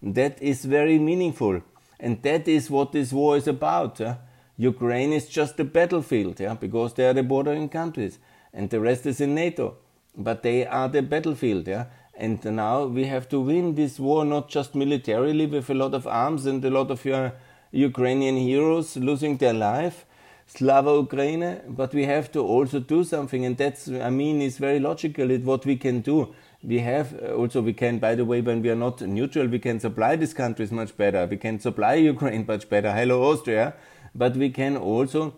That 0.00 0.40
is 0.40 0.64
very 0.64 1.00
meaningful. 1.00 1.62
And 1.98 2.22
that 2.22 2.46
is 2.46 2.70
what 2.70 2.92
this 2.92 3.12
war 3.12 3.36
is 3.36 3.48
about. 3.48 3.98
Yeah? 3.98 4.18
Ukraine 4.58 5.12
is 5.12 5.28
just 5.28 5.58
a 5.60 5.64
battlefield, 5.64 6.40
yeah? 6.40 6.54
because 6.54 6.94
they 6.94 7.06
are 7.06 7.14
the 7.14 7.22
bordering 7.22 7.68
countries, 7.68 8.18
and 8.52 8.68
the 8.68 8.80
rest 8.80 9.06
is 9.06 9.20
in 9.20 9.34
NATO. 9.34 9.76
But 10.16 10.42
they 10.42 10.66
are 10.66 10.88
the 10.88 11.00
battlefield, 11.00 11.68
yeah? 11.68 11.86
And 12.16 12.44
now 12.44 12.84
we 12.84 13.04
have 13.04 13.28
to 13.28 13.38
win 13.38 13.76
this 13.76 14.00
war 14.00 14.24
not 14.24 14.48
just 14.48 14.74
militarily 14.74 15.46
with 15.46 15.70
a 15.70 15.74
lot 15.74 15.94
of 15.94 16.08
arms 16.08 16.46
and 16.46 16.64
a 16.64 16.70
lot 16.70 16.90
of 16.90 17.06
uh, 17.06 17.30
Ukrainian 17.70 18.36
heroes 18.36 18.96
losing 18.96 19.36
their 19.36 19.54
life, 19.54 20.04
Slava 20.46 20.94
Ukraine, 20.94 21.60
but 21.68 21.92
we 21.94 22.06
have 22.06 22.32
to 22.32 22.40
also 22.40 22.80
do 22.80 23.04
something, 23.04 23.44
and 23.44 23.56
that's 23.56 23.88
I 23.88 24.10
mean 24.10 24.40
is 24.40 24.56
very 24.56 24.80
logical. 24.80 25.30
It's 25.30 25.44
what 25.44 25.66
we 25.66 25.76
can 25.76 26.00
do. 26.00 26.34
We 26.62 26.78
have 26.80 27.14
uh, 27.22 27.34
also 27.34 27.60
we 27.60 27.74
can, 27.74 27.98
by 27.98 28.14
the 28.14 28.24
way, 28.24 28.40
when 28.40 28.62
we 28.62 28.70
are 28.70 28.80
not 28.86 29.02
neutral, 29.02 29.46
we 29.46 29.58
can 29.58 29.78
supply 29.78 30.16
these 30.16 30.32
countries 30.34 30.72
much 30.72 30.96
better. 30.96 31.26
We 31.26 31.36
can 31.36 31.60
supply 31.60 31.94
Ukraine 32.14 32.46
much 32.48 32.68
better. 32.68 32.92
Hello 32.92 33.22
Austria, 33.30 33.74
but 34.18 34.36
we 34.36 34.50
can 34.50 34.76
also 34.76 35.34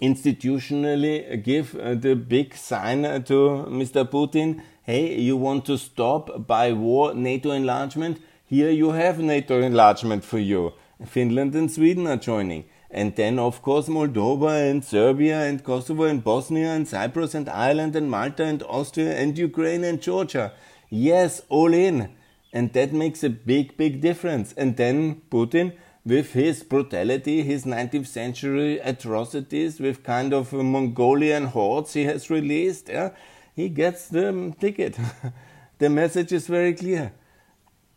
institutionally 0.00 1.42
give 1.44 1.76
uh, 1.76 1.94
the 1.94 2.14
big 2.14 2.54
sign 2.54 3.02
to 3.24 3.66
Mr. 3.68 4.08
Putin 4.08 4.62
hey, 4.84 5.16
you 5.16 5.36
want 5.36 5.64
to 5.64 5.78
stop 5.78 6.46
by 6.46 6.72
war 6.72 7.14
NATO 7.14 7.52
enlargement? 7.52 8.20
Here 8.44 8.70
you 8.70 8.90
have 8.90 9.20
NATO 9.20 9.62
enlargement 9.62 10.24
for 10.24 10.38
you. 10.38 10.72
Finland 11.06 11.54
and 11.54 11.70
Sweden 11.70 12.06
are 12.06 12.16
joining. 12.16 12.64
And 12.90 13.14
then, 13.16 13.38
of 13.38 13.62
course, 13.62 13.88
Moldova 13.88 14.70
and 14.70 14.84
Serbia 14.84 15.40
and 15.42 15.64
Kosovo 15.64 16.04
and 16.04 16.22
Bosnia 16.22 16.70
and 16.72 16.86
Cyprus 16.86 17.34
and 17.34 17.48
Ireland 17.48 17.96
and 17.96 18.10
Malta 18.10 18.44
and 18.44 18.62
Austria 18.64 19.16
and 19.16 19.38
Ukraine 19.38 19.84
and 19.84 20.02
Georgia. 20.02 20.52
Yes, 20.90 21.40
all 21.48 21.72
in. 21.72 22.10
And 22.52 22.72
that 22.74 22.92
makes 22.92 23.24
a 23.24 23.30
big, 23.30 23.76
big 23.76 24.00
difference. 24.02 24.52
And 24.58 24.76
then 24.76 25.22
Putin, 25.30 25.72
with 26.04 26.32
his 26.32 26.62
brutality, 26.62 27.42
his 27.42 27.64
19th 27.64 28.06
century 28.06 28.78
atrocities, 28.78 29.78
with 29.80 30.02
kind 30.02 30.32
of 30.32 30.52
uh, 30.52 30.62
Mongolian 30.62 31.46
hordes 31.46 31.92
he 31.92 32.04
has 32.04 32.30
released, 32.30 32.88
yeah, 32.88 33.10
he 33.54 33.68
gets 33.68 34.08
the 34.08 34.28
um, 34.28 34.52
ticket. 34.54 34.98
the 35.78 35.88
message 35.88 36.32
is 36.32 36.46
very 36.46 36.74
clear. 36.74 37.12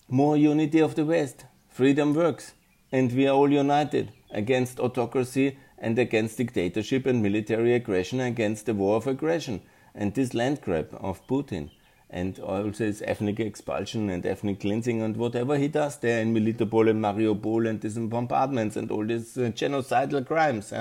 More 0.07 0.37
unity 0.37 0.79
of 0.79 0.95
the 0.95 1.05
West. 1.05 1.45
Freedom 1.69 2.13
works. 2.13 2.53
And 2.91 3.11
we 3.11 3.27
are 3.27 3.35
all 3.35 3.51
united 3.51 4.11
against 4.31 4.79
autocracy 4.79 5.57
and 5.77 5.97
against 5.97 6.37
dictatorship 6.37 7.05
and 7.05 7.21
military 7.21 7.73
aggression, 7.73 8.19
against 8.19 8.67
the 8.67 8.73
war 8.73 8.97
of 8.97 9.07
aggression 9.07 9.61
and 9.95 10.13
this 10.13 10.33
land 10.33 10.61
grab 10.61 10.89
of 10.99 11.25
Putin. 11.25 11.71
And 12.09 12.39
also 12.39 12.85
his 12.85 13.01
ethnic 13.01 13.39
expulsion 13.39 14.09
and 14.09 14.25
ethnic 14.25 14.59
cleansing 14.61 15.01
and 15.01 15.17
whatever 15.17 15.57
he 15.57 15.67
does 15.67 15.97
there 15.97 16.21
in 16.21 16.33
Melitopol 16.33 16.89
and 16.89 17.03
Mariupol 17.03 17.67
and 17.67 17.81
these 17.81 17.97
bombardments 17.97 18.77
and 18.77 18.91
all 18.91 19.05
these 19.05 19.37
uh, 19.37 19.51
genocidal 19.53 20.25
crimes. 20.25 20.73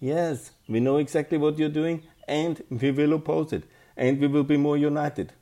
Yes, 0.00 0.50
we 0.68 0.80
know 0.80 0.98
exactly 0.98 1.38
what 1.38 1.58
you're 1.58 1.68
doing 1.68 2.02
and 2.26 2.62
we 2.70 2.90
will 2.90 3.14
oppose 3.14 3.52
it 3.52 3.64
and 3.96 4.20
we 4.20 4.26
will 4.26 4.44
be 4.44 4.56
more 4.56 4.76
united. 4.76 5.32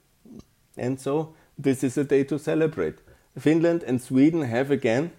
And 0.77 1.01
so 1.01 1.35
this 1.59 1.83
is 1.83 1.99
a 1.99 2.05
day 2.05 2.25
to 2.25 2.39
celebrate. 2.39 2.99
Finland 3.39 3.83
and 3.83 4.01
Sweden 4.01 4.43
have 4.43 4.71
again, 4.71 5.13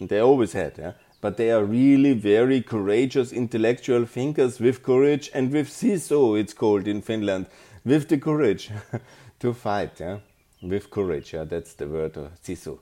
they 0.00 0.18
always 0.18 0.52
had, 0.52 0.78
yeah, 0.78 0.92
but 1.20 1.36
they 1.36 1.50
are 1.50 1.64
really 1.64 2.14
very 2.14 2.60
courageous 2.60 3.32
intellectual 3.32 4.06
thinkers 4.06 4.58
with 4.60 4.82
courage 4.82 5.30
and 5.34 5.52
with 5.52 5.68
sisu, 5.68 6.38
it's 6.38 6.54
called 6.54 6.88
in 6.88 7.02
Finland, 7.02 7.46
with 7.84 8.08
the 8.08 8.18
courage 8.18 8.70
to 9.40 9.52
fight, 9.52 10.00
yeah, 10.00 10.18
with 10.62 10.90
courage, 10.90 11.32
yeah, 11.32 11.44
that's 11.44 11.74
the 11.74 11.86
word, 11.86 12.16
uh, 12.16 12.28
sisu. 12.44 12.78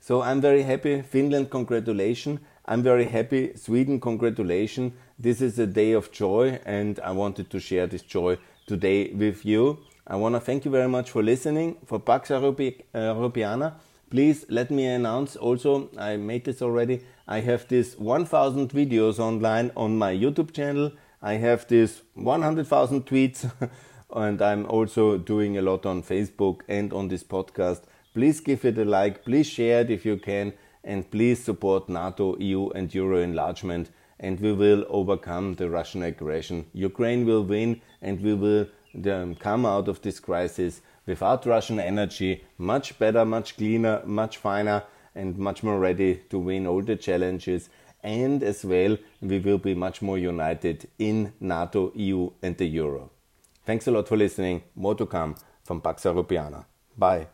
So 0.00 0.22
I'm 0.22 0.40
very 0.40 0.62
happy, 0.62 1.02
Finland, 1.02 1.50
congratulations. 1.50 2.40
I'm 2.66 2.82
very 2.82 3.04
happy, 3.04 3.52
Sweden, 3.56 4.00
congratulations. 4.00 4.92
This 5.18 5.40
is 5.40 5.58
a 5.58 5.66
day 5.66 5.92
of 5.92 6.10
joy, 6.10 6.58
and 6.64 6.98
I 7.00 7.12
wanted 7.12 7.50
to 7.50 7.60
share 7.60 7.86
this 7.86 8.02
joy 8.02 8.38
today 8.66 9.12
with 9.12 9.44
you. 9.44 9.78
I 10.06 10.16
want 10.16 10.34
to 10.34 10.40
thank 10.40 10.64
you 10.64 10.70
very 10.70 10.88
much 10.88 11.10
for 11.10 11.22
listening. 11.22 11.76
For 11.86 12.00
Pax 12.00 12.30
Europiana, 12.30 13.74
please 14.10 14.46
let 14.48 14.70
me 14.70 14.86
announce 14.86 15.36
also, 15.36 15.88
I 15.98 16.16
made 16.16 16.44
this 16.44 16.62
already, 16.62 17.02
I 17.28 17.40
have 17.40 17.68
this 17.68 17.96
1000 17.96 18.70
videos 18.70 19.20
online 19.20 19.70
on 19.76 19.96
my 19.96 20.12
YouTube 20.12 20.52
channel. 20.52 20.90
I 21.22 21.34
have 21.34 21.68
this 21.68 22.02
100,000 22.14 23.06
tweets 23.06 23.48
and 24.14 24.40
I'm 24.42 24.66
also 24.66 25.18
doing 25.18 25.58
a 25.58 25.62
lot 25.62 25.86
on 25.86 26.02
Facebook 26.02 26.60
and 26.68 26.92
on 26.92 27.08
this 27.08 27.24
podcast. 27.24 27.82
Please 28.14 28.40
give 28.40 28.64
it 28.64 28.78
a 28.78 28.84
like, 28.84 29.24
please 29.24 29.46
share 29.46 29.80
it 29.82 29.90
if 29.90 30.04
you 30.04 30.16
can, 30.16 30.52
and 30.84 31.10
please 31.10 31.42
support 31.42 31.88
NATO, 31.88 32.36
EU, 32.38 32.68
and 32.70 32.92
Euro 32.94 33.18
enlargement 33.18 33.90
and 34.20 34.38
we 34.38 34.52
will 34.52 34.84
overcome 34.88 35.54
the 35.54 35.68
Russian 35.68 36.02
aggression. 36.02 36.66
Ukraine 36.74 37.24
will 37.26 37.42
win 37.42 37.80
and 38.02 38.20
we 38.20 38.34
will 38.34 38.66
um, 39.10 39.34
come 39.34 39.64
out 39.64 39.88
of 39.88 40.02
this 40.02 40.20
crisis 40.20 40.82
without 41.06 41.46
Russian 41.46 41.80
energy, 41.80 42.44
much 42.58 42.98
better, 42.98 43.24
much 43.24 43.56
cleaner, 43.56 44.02
much 44.04 44.36
finer, 44.36 44.84
and 45.14 45.36
much 45.38 45.62
more 45.62 45.78
ready 45.78 46.22
to 46.28 46.38
win 46.38 46.66
all 46.66 46.82
the 46.82 46.96
challenges. 46.96 47.70
And 48.02 48.42
as 48.42 48.64
well, 48.64 48.96
we 49.20 49.38
will 49.40 49.58
be 49.58 49.74
much 49.74 50.02
more 50.02 50.18
united 50.18 50.88
in 50.98 51.32
NATO, 51.40 51.92
EU, 51.94 52.30
and 52.42 52.56
the 52.56 52.66
Euro. 52.66 53.10
Thanks 53.64 53.86
a 53.86 53.90
lot 53.90 54.08
for 54.08 54.16
listening. 54.16 54.62
More 54.74 54.94
to 54.94 55.06
come 55.06 55.36
from 55.64 55.80
Pax 55.80 56.04
Europiana. 56.04 56.64
Bye. 56.96 57.28